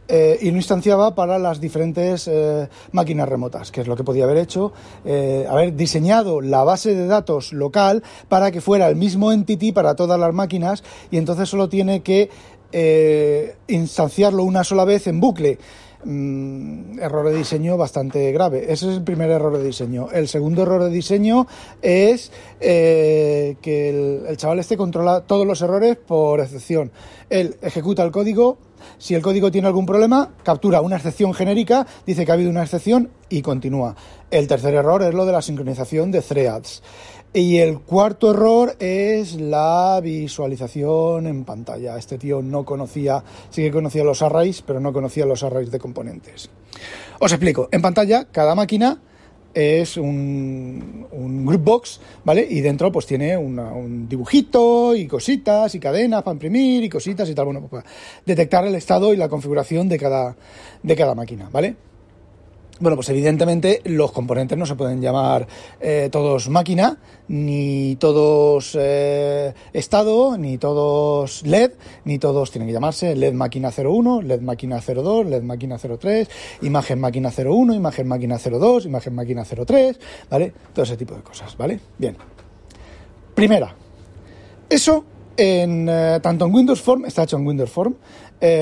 eh, 0.09 0.37
y 0.41 0.51
lo 0.51 0.57
instanciaba 0.57 1.15
para 1.15 1.39
las 1.39 1.61
diferentes 1.61 2.27
eh, 2.27 2.67
máquinas 2.91 3.29
remotas, 3.29 3.71
que 3.71 3.81
es 3.81 3.87
lo 3.87 3.95
que 3.95 4.03
podía 4.03 4.25
haber 4.25 4.37
hecho, 4.37 4.73
eh, 5.05 5.45
haber 5.49 5.75
diseñado 5.75 6.41
la 6.41 6.63
base 6.63 6.93
de 6.93 7.07
datos 7.07 7.53
local 7.53 8.03
para 8.27 8.51
que 8.51 8.59
fuera 8.59 8.89
el 8.89 8.97
mismo 8.97 9.31
entity 9.31 9.71
para 9.71 9.95
todas 9.95 10.19
las 10.19 10.33
máquinas 10.33 10.83
y 11.09 11.17
entonces 11.17 11.47
solo 11.47 11.69
tiene 11.69 12.01
que 12.01 12.29
eh, 12.73 13.55
instanciarlo 13.67 14.43
una 14.43 14.63
sola 14.63 14.83
vez 14.83 15.07
en 15.07 15.19
bucle. 15.19 15.59
Mm, 16.05 16.99
error 16.99 17.29
de 17.29 17.37
diseño 17.37 17.77
bastante 17.77 18.31
grave. 18.31 18.63
Ese 18.71 18.89
es 18.89 18.97
el 18.97 19.03
primer 19.03 19.29
error 19.29 19.57
de 19.57 19.63
diseño. 19.63 20.09
El 20.11 20.27
segundo 20.27 20.63
error 20.63 20.83
de 20.83 20.89
diseño 20.89 21.47
es 21.81 22.31
eh, 22.59 23.55
que 23.61 23.89
el, 23.89 24.25
el 24.27 24.37
chaval 24.37 24.59
este 24.59 24.75
controla 24.75 25.21
todos 25.21 25.47
los 25.47 25.61
errores 25.61 25.95
por 25.95 26.41
excepción. 26.41 26.91
Él 27.29 27.55
ejecuta 27.61 28.03
el 28.03 28.11
código, 28.11 28.57
si 28.97 29.15
el 29.15 29.21
código 29.21 29.51
tiene 29.51 29.67
algún 29.67 29.85
problema, 29.85 30.29
captura 30.43 30.81
una 30.81 30.97
excepción 30.97 31.33
genérica, 31.33 31.87
dice 32.05 32.25
que 32.25 32.31
ha 32.31 32.35
habido 32.35 32.49
una 32.49 32.63
excepción 32.63 33.09
y 33.29 33.41
continúa. 33.41 33.95
El 34.29 34.47
tercer 34.47 34.73
error 34.73 35.03
es 35.03 35.13
lo 35.13 35.25
de 35.25 35.31
la 35.31 35.41
sincronización 35.41 36.11
de 36.11 36.21
threads. 36.21 36.83
Y 37.35 37.57
el 37.57 37.79
cuarto 37.79 38.29
error 38.29 38.75
es 38.79 39.35
la 39.35 39.99
visualización 40.03 41.25
en 41.25 41.45
pantalla. 41.45 41.97
Este 41.97 42.19
tío 42.19 42.43
no 42.43 42.63
conocía, 42.63 43.23
sí 43.49 43.63
que 43.63 43.71
conocía 43.71 44.03
los 44.03 44.21
arrays, 44.21 44.61
pero 44.61 44.79
no 44.79 44.93
conocía 44.93 45.25
los 45.25 45.41
arrays 45.41 45.71
de 45.71 45.79
componentes. 45.79 46.51
Os 47.19 47.31
explico. 47.31 47.69
En 47.71 47.81
pantalla, 47.81 48.25
cada 48.31 48.53
máquina 48.53 49.01
es 49.51 49.97
un, 49.97 51.07
un 51.11 51.45
group 51.45 51.63
box, 51.63 52.01
¿vale? 52.23 52.45
Y 52.47 52.61
dentro 52.61 52.91
pues 52.91 53.05
tiene 53.07 53.35
una- 53.37 53.71
un 53.73 54.07
dibujito 54.07 54.95
y 54.95 55.07
cositas 55.07 55.73
y 55.73 55.79
cadenas 55.79 56.21
para 56.21 56.33
imprimir 56.33 56.83
y 56.83 56.89
cositas 56.89 57.27
y 57.29 57.33
tal, 57.35 57.45
bueno, 57.45 57.61
pues 57.61 57.83
para 57.83 57.95
detectar 58.25 58.65
el 58.65 58.75
estado 58.75 59.11
y 59.13 59.17
la 59.17 59.29
configuración 59.29 59.89
de 59.89 59.97
cada, 59.97 60.35
de 60.83 60.95
cada 60.95 61.15
máquina, 61.15 61.49
¿vale? 61.51 61.75
Bueno, 62.83 62.97
pues 62.97 63.07
evidentemente 63.07 63.79
los 63.85 64.11
componentes 64.11 64.57
no 64.57 64.65
se 64.65 64.75
pueden 64.75 64.99
llamar 64.99 65.47
eh, 65.79 66.09
todos 66.11 66.49
máquina, 66.49 66.97
ni 67.29 67.95
todos 67.95 68.77
eh, 68.77 69.53
estado, 69.71 70.37
ni 70.37 70.57
todos 70.57 71.43
LED, 71.43 71.71
ni 72.03 72.19
todos 72.19 72.51
tienen 72.51 72.67
que 72.67 72.73
llamarse 72.73 73.15
LED 73.15 73.35
máquina 73.35 73.71
01, 73.71 74.23
LED 74.23 74.41
máquina 74.41 74.81
02, 74.81 75.27
LED 75.27 75.43
máquina 75.43 75.77
03, 75.77 76.27
imagen 76.63 76.99
máquina 76.99 77.31
01, 77.31 77.73
imagen 77.73 78.05
máquina 78.05 78.37
02, 78.37 78.85
imagen 78.85 79.15
máquina 79.15 79.45
03, 79.45 79.99
¿vale? 80.29 80.53
Todo 80.73 80.83
ese 80.83 80.97
tipo 80.97 81.15
de 81.15 81.21
cosas, 81.21 81.55
¿vale? 81.55 81.79
Bien. 81.97 82.17
Primera, 83.33 83.73
eso 84.69 85.05
en, 85.37 85.87
eh, 85.87 86.19
tanto 86.21 86.47
en 86.47 86.53
Windows 86.53 86.81
Form, 86.81 87.05
está 87.05 87.23
hecho 87.23 87.37
en 87.37 87.47
Windows 87.47 87.69
Form, 87.69 87.95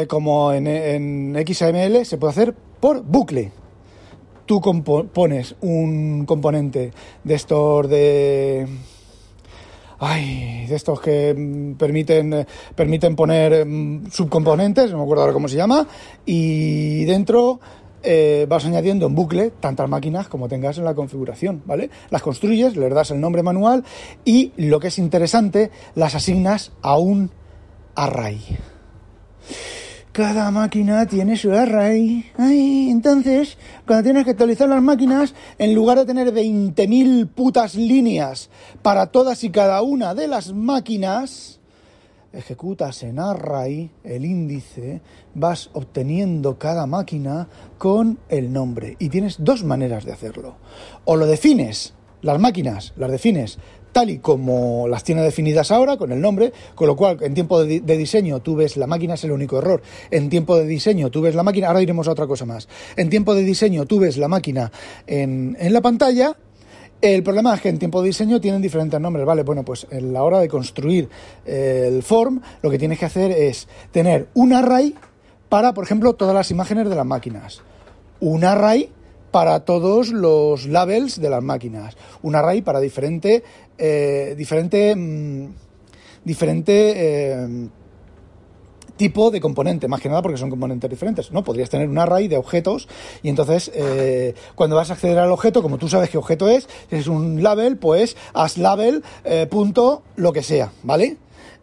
como 0.07 0.53
en, 0.53 0.67
en 0.67 1.43
XAML 1.43 2.05
se 2.05 2.19
puede 2.19 2.29
hacer 2.29 2.53
por 2.53 3.01
bucle 3.01 3.51
tú 4.51 4.59
pones 5.13 5.55
un 5.61 6.25
componente 6.25 6.91
de 7.23 7.35
estos 7.35 7.87
de 7.87 8.67
ay 9.99 10.65
de 10.67 10.75
estos 10.75 10.99
que 10.99 11.33
mm, 11.33 11.75
permiten 11.75 12.45
permiten 12.75 13.15
poner 13.15 13.65
mm, 13.65 14.11
subcomponentes 14.11 14.91
no 14.91 14.97
me 14.97 15.03
acuerdo 15.03 15.21
ahora 15.21 15.33
cómo 15.33 15.47
se 15.47 15.55
llama 15.55 15.87
y 16.25 17.05
dentro 17.05 17.61
eh, 18.03 18.45
vas 18.49 18.65
añadiendo 18.65 19.05
en 19.05 19.15
bucle 19.15 19.51
tantas 19.51 19.87
máquinas 19.87 20.27
como 20.27 20.49
tengas 20.49 20.77
en 20.79 20.85
la 20.85 20.95
configuración, 20.95 21.61
¿vale? 21.65 21.91
Las 22.09 22.23
construyes, 22.23 22.75
les 22.75 22.91
das 22.91 23.11
el 23.11 23.21
nombre 23.21 23.43
manual 23.43 23.85
y 24.25 24.53
lo 24.57 24.79
que 24.79 24.87
es 24.87 24.97
interesante, 24.97 25.69
las 25.93 26.15
asignas 26.15 26.71
a 26.81 26.97
un 26.97 27.29
array. 27.93 28.41
Cada 30.11 30.51
máquina 30.51 31.05
tiene 31.05 31.37
su 31.37 31.53
array. 31.53 32.25
Ay, 32.37 32.89
entonces, 32.89 33.57
cuando 33.87 34.03
tienes 34.03 34.25
que 34.25 34.31
actualizar 34.31 34.67
las 34.67 34.81
máquinas, 34.81 35.33
en 35.57 35.73
lugar 35.73 35.99
de 35.99 36.05
tener 36.05 36.33
20.000 36.33 37.29
putas 37.29 37.75
líneas 37.75 38.49
para 38.81 39.05
todas 39.05 39.41
y 39.45 39.51
cada 39.51 39.81
una 39.81 40.13
de 40.13 40.27
las 40.27 40.51
máquinas, 40.51 41.61
ejecutas 42.33 43.03
en 43.03 43.19
array 43.19 43.89
el 44.03 44.25
índice, 44.25 44.99
vas 45.33 45.69
obteniendo 45.71 46.59
cada 46.59 46.85
máquina 46.85 47.47
con 47.77 48.19
el 48.27 48.51
nombre. 48.51 48.97
Y 48.99 49.07
tienes 49.07 49.37
dos 49.39 49.63
maneras 49.63 50.03
de 50.03 50.11
hacerlo. 50.11 50.57
O 51.05 51.15
lo 51.15 51.25
defines, 51.25 51.93
las 52.21 52.37
máquinas 52.37 52.91
las 52.97 53.11
defines 53.11 53.59
tal 53.91 54.09
y 54.09 54.19
como 54.19 54.87
las 54.87 55.03
tiene 55.03 55.21
definidas 55.21 55.71
ahora, 55.71 55.97
con 55.97 56.11
el 56.11 56.21
nombre, 56.21 56.53
con 56.75 56.87
lo 56.87 56.95
cual 56.95 57.17
en 57.21 57.33
tiempo 57.33 57.61
de, 57.61 57.67
di- 57.67 57.79
de 57.79 57.97
diseño 57.97 58.39
tú 58.41 58.55
ves 58.55 58.77
la 58.77 58.87
máquina, 58.87 59.15
es 59.15 59.23
el 59.23 59.31
único 59.31 59.57
error. 59.57 59.81
En 60.09 60.29
tiempo 60.29 60.57
de 60.57 60.65
diseño 60.65 61.09
tú 61.09 61.21
ves 61.21 61.35
la 61.35 61.43
máquina, 61.43 61.67
ahora 61.67 61.81
iremos 61.81 62.07
a 62.07 62.11
otra 62.11 62.27
cosa 62.27 62.45
más. 62.45 62.67
En 62.95 63.09
tiempo 63.09 63.35
de 63.35 63.43
diseño 63.43 63.85
tú 63.85 63.99
ves 63.99 64.17
la 64.17 64.27
máquina 64.27 64.71
en, 65.07 65.57
en 65.59 65.73
la 65.73 65.81
pantalla 65.81 66.35
el 67.01 67.23
problema 67.23 67.55
es 67.55 67.61
que 67.61 67.69
en 67.69 67.79
tiempo 67.79 67.99
de 68.03 68.09
diseño 68.09 68.39
tienen 68.39 68.61
diferentes 68.61 68.99
nombres, 69.01 69.25
¿vale? 69.25 69.41
Bueno, 69.41 69.63
pues 69.65 69.87
en 69.89 70.13
la 70.13 70.21
hora 70.21 70.37
de 70.39 70.47
construir 70.47 71.09
eh, 71.47 71.89
el 71.91 72.03
form, 72.03 72.41
lo 72.61 72.69
que 72.69 72.77
tienes 72.77 72.99
que 72.99 73.05
hacer 73.05 73.31
es 73.31 73.67
tener 73.91 74.27
un 74.35 74.53
array 74.53 74.93
para, 75.49 75.73
por 75.73 75.83
ejemplo, 75.83 76.13
todas 76.13 76.35
las 76.35 76.51
imágenes 76.51 76.87
de 76.87 76.95
las 76.95 77.05
máquinas. 77.07 77.63
Un 78.19 78.43
array 78.43 78.91
para 79.31 79.61
todos 79.61 80.09
los 80.09 80.67
labels 80.67 81.19
de 81.19 81.31
las 81.31 81.41
máquinas. 81.41 81.97
Un 82.21 82.35
array 82.35 82.61
para 82.61 82.79
diferente, 82.79 83.43
eh, 83.83 84.35
diferente, 84.37 84.95
mm, 84.95 85.47
eh, 86.67 87.67
tipo 88.95 89.31
de 89.31 89.41
componente, 89.41 89.87
más 89.87 89.99
que 89.99 90.07
nada 90.07 90.21
porque 90.21 90.37
son 90.37 90.51
componentes 90.51 90.87
diferentes, 90.87 91.31
¿no? 91.31 91.43
Podrías 91.43 91.71
tener 91.71 91.89
un 91.89 91.97
array 91.97 92.27
de 92.27 92.37
objetos 92.37 92.87
y 93.23 93.29
entonces 93.29 93.71
eh, 93.73 94.35
cuando 94.53 94.75
vas 94.75 94.91
a 94.91 94.93
acceder 94.93 95.17
al 95.17 95.31
objeto, 95.31 95.63
como 95.63 95.79
tú 95.79 95.89
sabes 95.89 96.11
qué 96.11 96.19
objeto 96.19 96.47
es, 96.47 96.69
si 96.91 96.97
es 96.97 97.07
un 97.07 97.41
label, 97.41 97.77
pues 97.77 98.15
haz 98.33 98.59
label 98.59 99.03
eh, 99.23 99.47
punto 99.49 100.03
lo 100.15 100.31
que 100.31 100.43
sea, 100.43 100.71
¿vale? 100.83 101.17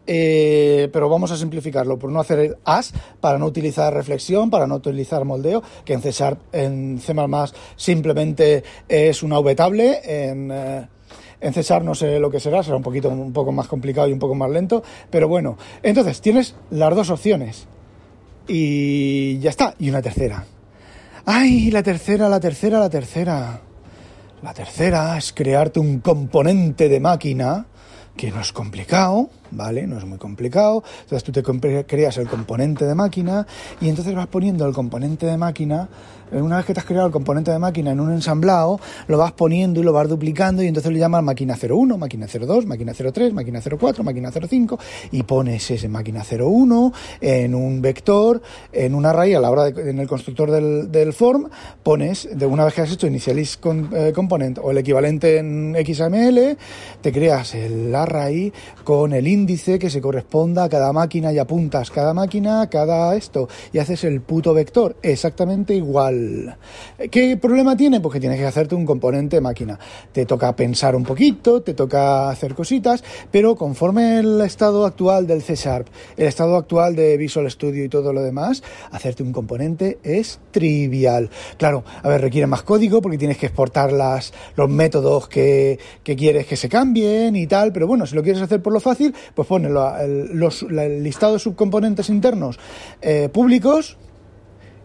Pero 0.05 1.07
vamos 1.07 1.31
a 1.31 1.37
simplificarlo 1.37 1.99
por 1.99 2.11
no 2.11 2.19
hacer 2.19 2.39
el 2.39 2.57
as, 2.65 2.93
para 3.21 3.37
no 3.37 3.45
utilizar 3.45 3.93
reflexión, 3.93 4.49
para 4.49 4.65
no 4.65 4.75
utilizar 4.75 5.23
moldeo, 5.23 5.61
que 5.85 5.93
en 5.93 6.01
C 6.01 6.11
en 6.51 6.99
C++ 6.99 7.13
simplemente 7.77 8.63
es 8.89 9.23
una 9.23 9.39
vtable, 9.39 10.01
en... 10.03 10.89
en 11.41 11.53
César 11.53 11.83
no 11.83 11.95
sé 11.95 12.19
lo 12.19 12.29
que 12.29 12.39
será, 12.39 12.63
será 12.63 12.77
un 12.77 12.83
poquito 12.83 13.09
un 13.09 13.33
poco 13.33 13.51
más 13.51 13.67
complicado 13.67 14.07
y 14.07 14.13
un 14.13 14.19
poco 14.19 14.35
más 14.35 14.49
lento, 14.49 14.83
pero 15.09 15.27
bueno, 15.27 15.57
entonces 15.83 16.21
tienes 16.21 16.55
las 16.69 16.95
dos 16.95 17.09
opciones 17.09 17.67
y 18.47 19.39
ya 19.39 19.51
está, 19.51 19.75
y 19.79 19.89
una 19.89 20.01
tercera. 20.01 20.45
Ay, 21.25 21.69
la 21.69 21.83
tercera, 21.83 22.27
la 22.27 22.39
tercera, 22.39 22.79
la 22.79 22.89
tercera. 22.89 23.61
La 24.41 24.53
tercera 24.53 25.17
es 25.17 25.33
crearte 25.33 25.79
un 25.79 25.99
componente 25.99 26.89
de 26.89 26.99
máquina 26.99 27.67
que 28.15 28.31
no 28.31 28.41
es 28.41 28.51
complicado, 28.51 29.29
¿vale? 29.51 29.87
No 29.87 29.97
es 29.97 30.05
muy 30.05 30.17
complicado. 30.17 30.83
Entonces 31.03 31.23
tú 31.23 31.31
te 31.31 31.43
creas 31.85 32.17
el 32.17 32.27
componente 32.27 32.85
de 32.85 32.95
máquina 32.95 33.45
y 33.81 33.89
entonces 33.89 34.13
vas 34.15 34.27
poniendo 34.27 34.65
el 34.65 34.73
componente 34.73 35.25
de 35.25 35.37
máquina. 35.37 35.89
eh, 36.31 36.41
Una 36.41 36.57
vez 36.57 36.65
que 36.65 36.73
te 36.73 36.79
has 36.79 36.85
creado 36.85 37.07
el 37.07 37.13
componente 37.13 37.51
de 37.51 37.59
máquina 37.59 37.91
en 37.91 37.99
un 37.99 38.11
ensamblado, 38.11 38.79
lo 39.07 39.17
vas 39.17 39.31
poniendo 39.31 39.79
y 39.79 39.83
lo 39.83 39.93
vas 39.93 40.07
duplicando 40.07 40.61
y 40.63 40.67
entonces 40.67 40.91
le 40.91 40.99
llamas 40.99 41.23
máquina 41.23 41.55
01, 41.61 41.97
máquina 41.97 42.27
02, 42.27 42.65
máquina 42.65 42.93
03, 42.93 43.33
máquina 43.33 43.61
04, 43.61 44.03
máquina 44.03 44.31
05 44.31 44.79
y 45.11 45.23
pones 45.23 45.71
ese 45.71 45.87
máquina 45.89 46.23
01 46.29 46.93
en 47.21 47.55
un 47.55 47.81
vector, 47.81 48.41
en 48.71 48.93
un 48.95 49.05
array 49.05 49.33
a 49.33 49.39
la 49.39 49.49
hora 49.49 49.65
de, 49.71 49.89
en 49.89 49.99
el 49.99 50.07
constructor 50.07 50.51
del, 50.51 50.91
del 50.91 51.13
form, 51.13 51.49
pones, 51.83 52.27
de 52.33 52.45
una 52.45 52.65
vez 52.65 52.73
que 52.73 52.81
has 52.81 52.91
hecho 52.91 53.07
initialize 53.07 53.57
con- 53.59 53.89
eh, 53.93 54.11
component 54.13 54.59
o 54.61 54.71
el 54.71 54.77
equivalente 54.77 55.37
en 55.37 55.75
XML, 55.83 56.57
te 57.01 57.11
creas 57.11 57.55
el 57.55 57.93
array 57.95 58.51
con 58.83 59.13
el 59.13 59.27
índice 59.27 59.38
que 59.47 59.89
se 59.89 60.01
corresponda 60.01 60.63
a 60.63 60.69
cada 60.69 60.91
máquina 60.93 61.31
y 61.31 61.39
apuntas 61.39 61.91
cada 61.91 62.13
máquina, 62.13 62.69
cada 62.69 63.15
esto, 63.15 63.47
y 63.71 63.79
haces 63.79 64.03
el 64.03 64.21
puto 64.21 64.53
vector 64.53 64.95
exactamente 65.01 65.73
igual. 65.73 66.57
¿Qué 67.11 67.37
problema 67.37 67.75
tiene? 67.75 67.99
Pues 67.99 68.13
que 68.13 68.19
tienes 68.19 68.39
que 68.39 68.45
hacerte 68.45 68.75
un 68.75 68.85
componente 68.85 69.41
máquina. 69.41 69.79
Te 70.11 70.25
toca 70.25 70.55
pensar 70.55 70.95
un 70.95 71.03
poquito, 71.03 71.61
te 71.61 71.73
toca 71.73 72.29
hacer 72.29 72.53
cositas, 72.55 73.03
pero 73.31 73.55
conforme 73.55 74.19
el 74.19 74.41
estado 74.41 74.85
actual 74.85 75.27
del 75.27 75.41
C 75.41 75.55
Sharp, 75.55 75.87
el 76.17 76.27
estado 76.27 76.55
actual 76.55 76.95
de 76.95 77.17
Visual 77.17 77.49
Studio 77.49 77.83
y 77.83 77.89
todo 77.89 78.13
lo 78.13 78.21
demás, 78.21 78.63
hacerte 78.91 79.23
un 79.23 79.31
componente 79.31 79.99
es 80.03 80.39
trivial. 80.51 81.29
Claro, 81.57 81.83
a 82.03 82.07
ver, 82.07 82.21
requiere 82.21 82.47
más 82.47 82.63
código 82.63 83.01
porque 83.01 83.17
tienes 83.17 83.37
que 83.37 83.47
exportar 83.47 83.91
las, 83.91 84.33
los 84.55 84.69
métodos 84.69 85.27
que, 85.27 85.79
que 86.03 86.15
quieres 86.15 86.45
que 86.45 86.55
se 86.55 86.69
cambien 86.69 87.35
y 87.35 87.47
tal, 87.47 87.71
pero 87.71 87.87
bueno, 87.87 88.05
si 88.05 88.15
lo 88.15 88.23
quieres 88.23 88.41
hacer 88.41 88.61
por 88.61 88.73
lo 88.73 88.79
fácil, 88.79 89.13
pues 89.35 89.47
pones 89.47 89.71
lo- 89.71 89.97
el, 89.97 90.37
los- 90.37 90.63
listado 90.63 91.33
de 91.33 91.39
subcomponentes 91.39 92.09
internos 92.09 92.59
eh, 93.01 93.29
públicos 93.31 93.97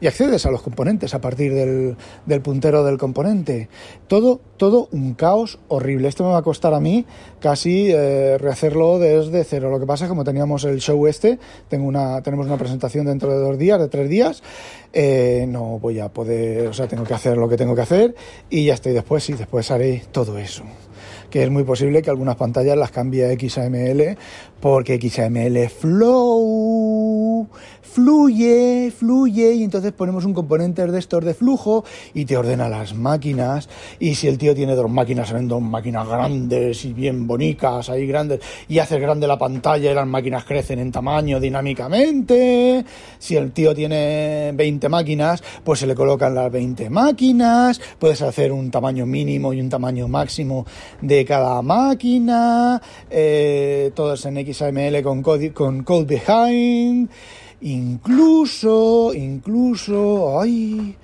y 0.01 0.07
accedes 0.07 0.45
a 0.45 0.51
los 0.51 0.61
componentes 0.61 1.15
a 1.15 1.21
partir 1.21 1.55
del, 1.55 1.97
del 2.27 2.41
puntero 2.43 2.85
del 2.85 2.99
componente. 2.99 3.71
Todo, 4.07 4.39
todo 4.59 4.89
un 4.93 5.15
caos 5.15 5.61
horrible. 5.69 6.09
Esto 6.09 6.25
me 6.25 6.31
va 6.31 6.39
a 6.39 6.43
costar 6.43 6.75
a 6.75 6.81
mí 6.81 7.07
casi 7.41 7.91
eh, 7.91 8.37
rehacerlo 8.37 8.99
desde 8.99 9.45
cero. 9.45 9.71
Lo 9.71 9.81
que 9.81 9.87
pasa 9.87 10.05
es 10.05 10.09
que 10.09 10.11
como 10.11 10.25
teníamos 10.25 10.65
el 10.65 10.81
show 10.81 11.07
este, 11.07 11.39
tengo 11.69 11.87
una, 11.87 12.21
tenemos 12.23 12.45
una 12.45 12.59
presentación 12.59 13.07
dentro 13.07 13.31
de 13.31 13.39
dos 13.39 13.57
días, 13.57 13.79
de 13.81 13.89
tres 13.89 14.11
días, 14.11 14.43
eh, 14.93 15.47
no 15.49 15.79
voy 15.79 16.01
a 16.01 16.11
poder, 16.11 16.67
o 16.67 16.73
sea, 16.75 16.87
tengo 16.87 17.05
que 17.05 17.15
hacer 17.15 17.39
lo 17.39 17.49
que 17.49 17.57
tengo 17.57 17.75
que 17.75 17.83
hacer 17.83 18.15
y 18.51 18.67
ya 18.67 18.75
estoy 18.75 18.93
después, 18.93 19.25
sí, 19.25 19.33
después 19.33 19.71
haré 19.71 20.03
todo 20.13 20.37
eso 20.39 20.65
que 21.35 21.43
es 21.43 21.51
muy 21.51 21.65
posible 21.65 22.01
que 22.01 22.11
algunas 22.11 22.37
pantallas 22.37 22.79
las 22.79 22.93
cambie 22.93 23.27
a 23.27 23.37
XAML 23.37 24.17
porque 24.61 25.01
XAML 25.01 25.69
Flow 25.69 27.49
fluye, 27.95 28.91
fluye, 28.91 29.55
y 29.55 29.63
entonces 29.63 29.93
ponemos 29.93 30.25
un 30.25 30.35
componente 30.35 30.85
de 30.85 30.99
estos 30.99 31.25
de 31.25 31.33
flujo 31.33 31.85
y 32.13 32.25
te 32.25 32.37
ordena 32.37 32.69
las 32.69 32.93
máquinas. 32.93 33.69
Y 34.01 34.17
si 34.17 34.27
el 34.27 34.37
tío 34.37 34.53
tiene 34.53 34.75
dos 34.75 34.91
máquinas, 34.91 35.29
se 35.29 35.35
ven 35.35 35.47
dos 35.47 35.63
máquinas 35.63 36.09
grandes 36.09 36.85
y 36.85 36.93
bien 36.93 37.29
bonitas, 37.29 37.89
ahí 37.91 38.05
grandes, 38.09 38.41
y 38.69 38.81
haces 38.81 39.01
grande 39.01 39.29
la 39.29 39.39
pantalla 39.39 39.93
y 39.93 39.95
las 39.95 40.09
máquinas 40.09 40.45
crecen 40.45 40.81
en 40.81 40.91
tamaño 40.91 41.39
dinámicamente. 41.39 42.85
Si 43.17 43.37
el 43.37 43.53
tío 43.53 43.73
tiene 43.77 44.51
20 44.53 44.89
máquinas, 44.89 45.45
pues 45.63 45.79
se 45.79 45.87
le 45.87 45.95
colocan 45.95 46.35
las 46.35 46.51
20 46.51 46.91
máquinas, 46.91 47.81
puedes 48.01 48.23
hacer 48.23 48.51
un 48.51 48.73
tamaño 48.73 49.07
mínimo 49.07 49.53
y 49.53 49.61
un 49.61 49.69
tamaño 49.69 50.09
máximo 50.09 50.67
de 51.01 51.25
cada 51.25 51.63
máquina, 51.63 52.83
eh, 53.09 53.93
todo 53.95 54.15
es 54.15 54.25
en 54.27 54.53
XAML 54.53 55.01
con 55.05 55.23
code, 55.23 55.53
con 55.53 55.85
code 55.85 56.07
behind. 56.07 57.09
Incluso, 57.65 59.15
incluso, 59.15 60.39
ay, 60.39 60.99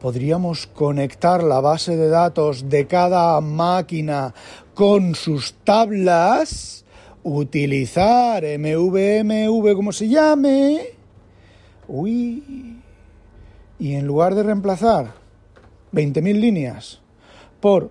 podríamos 0.00 0.66
conectar 0.66 1.44
la 1.44 1.60
base 1.60 1.94
de 1.94 2.08
datos 2.08 2.70
de 2.70 2.86
cada 2.86 3.38
máquina 3.42 4.32
con 4.72 5.14
sus 5.14 5.52
tablas, 5.62 6.86
utilizar 7.22 8.44
MVMV 8.44 9.74
como 9.74 9.92
se 9.92 10.08
llame. 10.08 10.80
Uy. 11.86 12.80
Y 13.78 13.92
en 13.92 14.06
lugar 14.06 14.34
de 14.34 14.42
reemplazar 14.42 15.12
20.000 15.92 16.40
líneas 16.40 17.02
por 17.60 17.90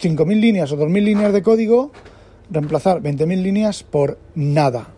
5.000 0.00 0.40
líneas 0.40 0.72
o 0.72 0.78
2.000 0.78 1.02
líneas 1.02 1.34
de 1.34 1.42
código, 1.42 1.92
reemplazar 2.48 3.02
20.000 3.02 3.42
líneas 3.42 3.82
por 3.82 4.18
nada 4.34 4.94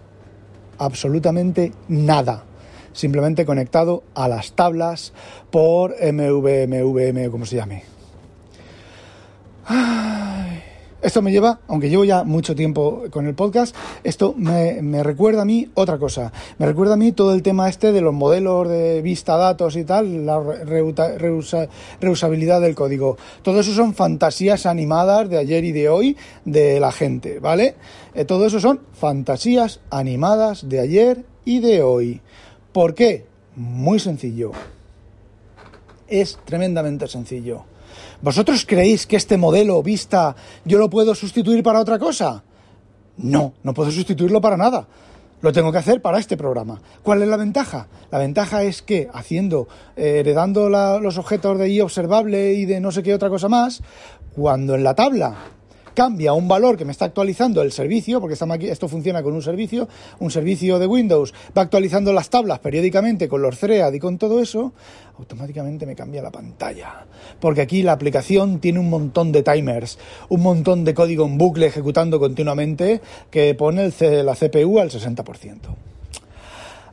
absolutamente 0.79 1.73
nada. 1.89 2.45
Simplemente 2.93 3.45
conectado 3.45 4.05
a 4.15 4.29
las 4.29 4.53
tablas 4.53 5.13
por 5.51 5.95
MVMVM, 6.01 7.31
como 7.31 7.47
se 7.47 7.57
llame. 7.57 7.85
Esto 11.05 11.21
me 11.21 11.33
lleva, 11.33 11.61
aunque 11.69 11.91
llevo 11.91 12.07
ya 12.07 12.25
mucho 12.25 12.57
tiempo 12.57 13.03
con 13.11 13.27
el 13.27 13.35
podcast, 13.35 13.77
esto 14.05 14.35
me, 14.39 15.03
recuerda 15.03 15.43
a 15.43 15.45
mí 15.45 15.69
otra 15.75 15.99
cosa. 15.99 16.33
Me 16.57 16.65
recuerda 16.65 16.95
a 16.95 16.97
mí 16.97 17.13
todo 17.13 17.35
el 17.35 17.43
tema 17.43 17.69
este 17.69 17.93
de 17.93 18.01
los 18.01 18.15
modelos 18.15 18.67
de 18.71 19.03
vista 19.03 19.37
datos 19.37 19.77
y 19.77 19.85
tal, 19.85 20.25
la 20.25 20.41
reusabilidad 22.01 22.63
del 22.63 22.75
código. 22.75 23.19
Todo 23.43 23.61
eso 23.61 23.75
son 23.75 23.93
fantasías 23.93 24.65
animadas 24.65 25.29
de 25.29 25.37
ayer 25.37 25.65
y 25.65 25.73
de 25.73 25.91
hoy 25.91 26.17
de 26.47 26.81
la 26.81 26.91
gente, 26.91 27.39
¿vale? 27.39 27.75
Eh, 28.15 28.25
todo 28.25 28.47
eso 28.47 28.59
son 28.59 28.81
fantasías 28.95 29.81
animadas 29.91 30.71
de 30.71 30.81
ayer 30.81 31.27
y 31.45 31.61
de 31.61 31.83
hoy. 31.83 32.23
¿Por 32.73 32.95
qué? 32.95 33.27
Muy 33.57 33.99
sencillo. 33.99 34.53
Es 36.15 36.39
tremendamente 36.45 37.09
sencillo 37.09 37.65
¿Vosotros 38.23 38.65
creéis 38.65 39.05
que 39.05 39.17
este 39.17 39.37
modelo 39.37 39.83
Vista 39.83 40.37
yo 40.65 40.79
lo 40.79 40.89
puedo 40.89 41.13
sustituir 41.15 41.63
para 41.65 41.81
otra 41.81 41.99
cosa? 41.99 42.45
No, 43.17 43.55
no 43.65 43.75
puedo 43.75 43.91
sustituirlo 43.91 44.41
para 44.41 44.57
nada. 44.57 44.87
Lo 45.41 45.53
tengo 45.53 45.73
que 45.73 45.79
hacer 45.79 46.01
para 46.01 46.19
este 46.19 46.37
programa. 46.37 46.81
¿Cuál 47.03 47.23
es 47.23 47.29
la 47.29 47.37
ventaja? 47.37 47.89
La 48.13 48.19
ventaja 48.19 48.63
es 48.63 48.81
que 48.81 49.09
haciendo, 49.13 49.67
eh, 49.97 50.21
heredando 50.21 50.69
los 50.71 51.19
objetos 51.19 51.59
de 51.59 51.69
I 51.69 51.81
observable 51.81 52.55
y 52.55 52.65
de 52.65 52.81
no 52.81 52.93
sé 52.93 53.03
qué 53.03 53.13
otra 53.13 53.29
cosa 53.29 53.49
más, 53.49 53.83
cuando 54.35 54.77
en 54.77 54.85
la 54.85 54.95
tabla 54.95 55.35
cambia 55.95 56.33
un 56.33 56.49
valor 56.49 56.77
que 56.77 56.85
me 56.85 56.93
está 56.93 57.07
actualizando 57.07 57.63
el 57.63 57.73
servicio, 57.73 58.21
porque 58.21 58.35
esto 58.71 58.89
funciona 58.89 59.23
con 59.23 59.33
un 59.33 59.43
servicio, 59.43 59.89
un 60.19 60.31
servicio 60.31 60.79
de 60.79 60.87
Windows, 60.87 61.33
va 61.57 61.63
actualizando 61.63 62.13
las 62.13 62.31
tablas 62.31 62.59
periódicamente 62.59 63.29
con 63.29 63.43
los 63.43 63.59
thread 63.59 63.93
y 63.93 63.99
con 63.99 64.19
todo 64.19 64.41
eso, 64.41 64.73
automáticamente 65.19 65.87
me 65.87 65.95
cambia 65.95 66.23
la 66.23 66.31
pantalla. 66.31 67.07
Porque 67.41 67.63
aquí 67.63 67.83
la 67.83 67.93
aplicación 67.93 68.61
tiene 68.61 68.81
un 68.81 68.91
montón 68.91 69.33
de 69.33 69.43
timers, 69.43 69.99
un 70.29 70.43
montón 70.43 70.85
de 70.85 70.95
código 70.95 71.25
en 71.25 71.39
bucle 71.39 71.67
ejecutando 71.67 72.19
continuamente 72.19 73.01
que 73.31 73.55
pone 73.55 73.91
la 74.01 74.35
CPU 74.35 74.79
al 74.81 74.91
60%. 74.91 75.94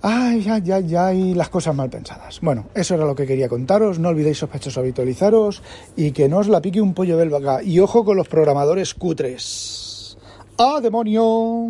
Ay, 0.04 0.48
ay, 0.50 0.72
ay, 0.72 0.96
ay, 0.96 1.34
las 1.36 1.50
cosas 1.50 1.76
mal 1.76 1.90
pensadas. 1.90 2.40
Bueno, 2.42 2.66
eso 2.74 2.96
era 2.96 3.06
lo 3.06 3.16
que 3.16 3.28
quería 3.28 3.48
contaros. 3.48 4.00
No 4.00 4.10
olvidéis 4.10 4.40
sospechosos 4.40 4.80
habitualizaros 4.80 5.62
y 5.96 6.12
que 6.12 6.28
no 6.28 6.40
os 6.40 6.48
la 6.48 6.62
pique 6.62 6.82
un 6.82 6.94
pollo 6.94 7.18
belga. 7.18 7.64
Y 7.64 7.80
ojo 7.80 8.04
con 8.04 8.18
los 8.18 8.28
programadores 8.28 8.96
cutres. 8.96 10.18
¡Ah, 10.58 10.80
demonio! 10.82 11.68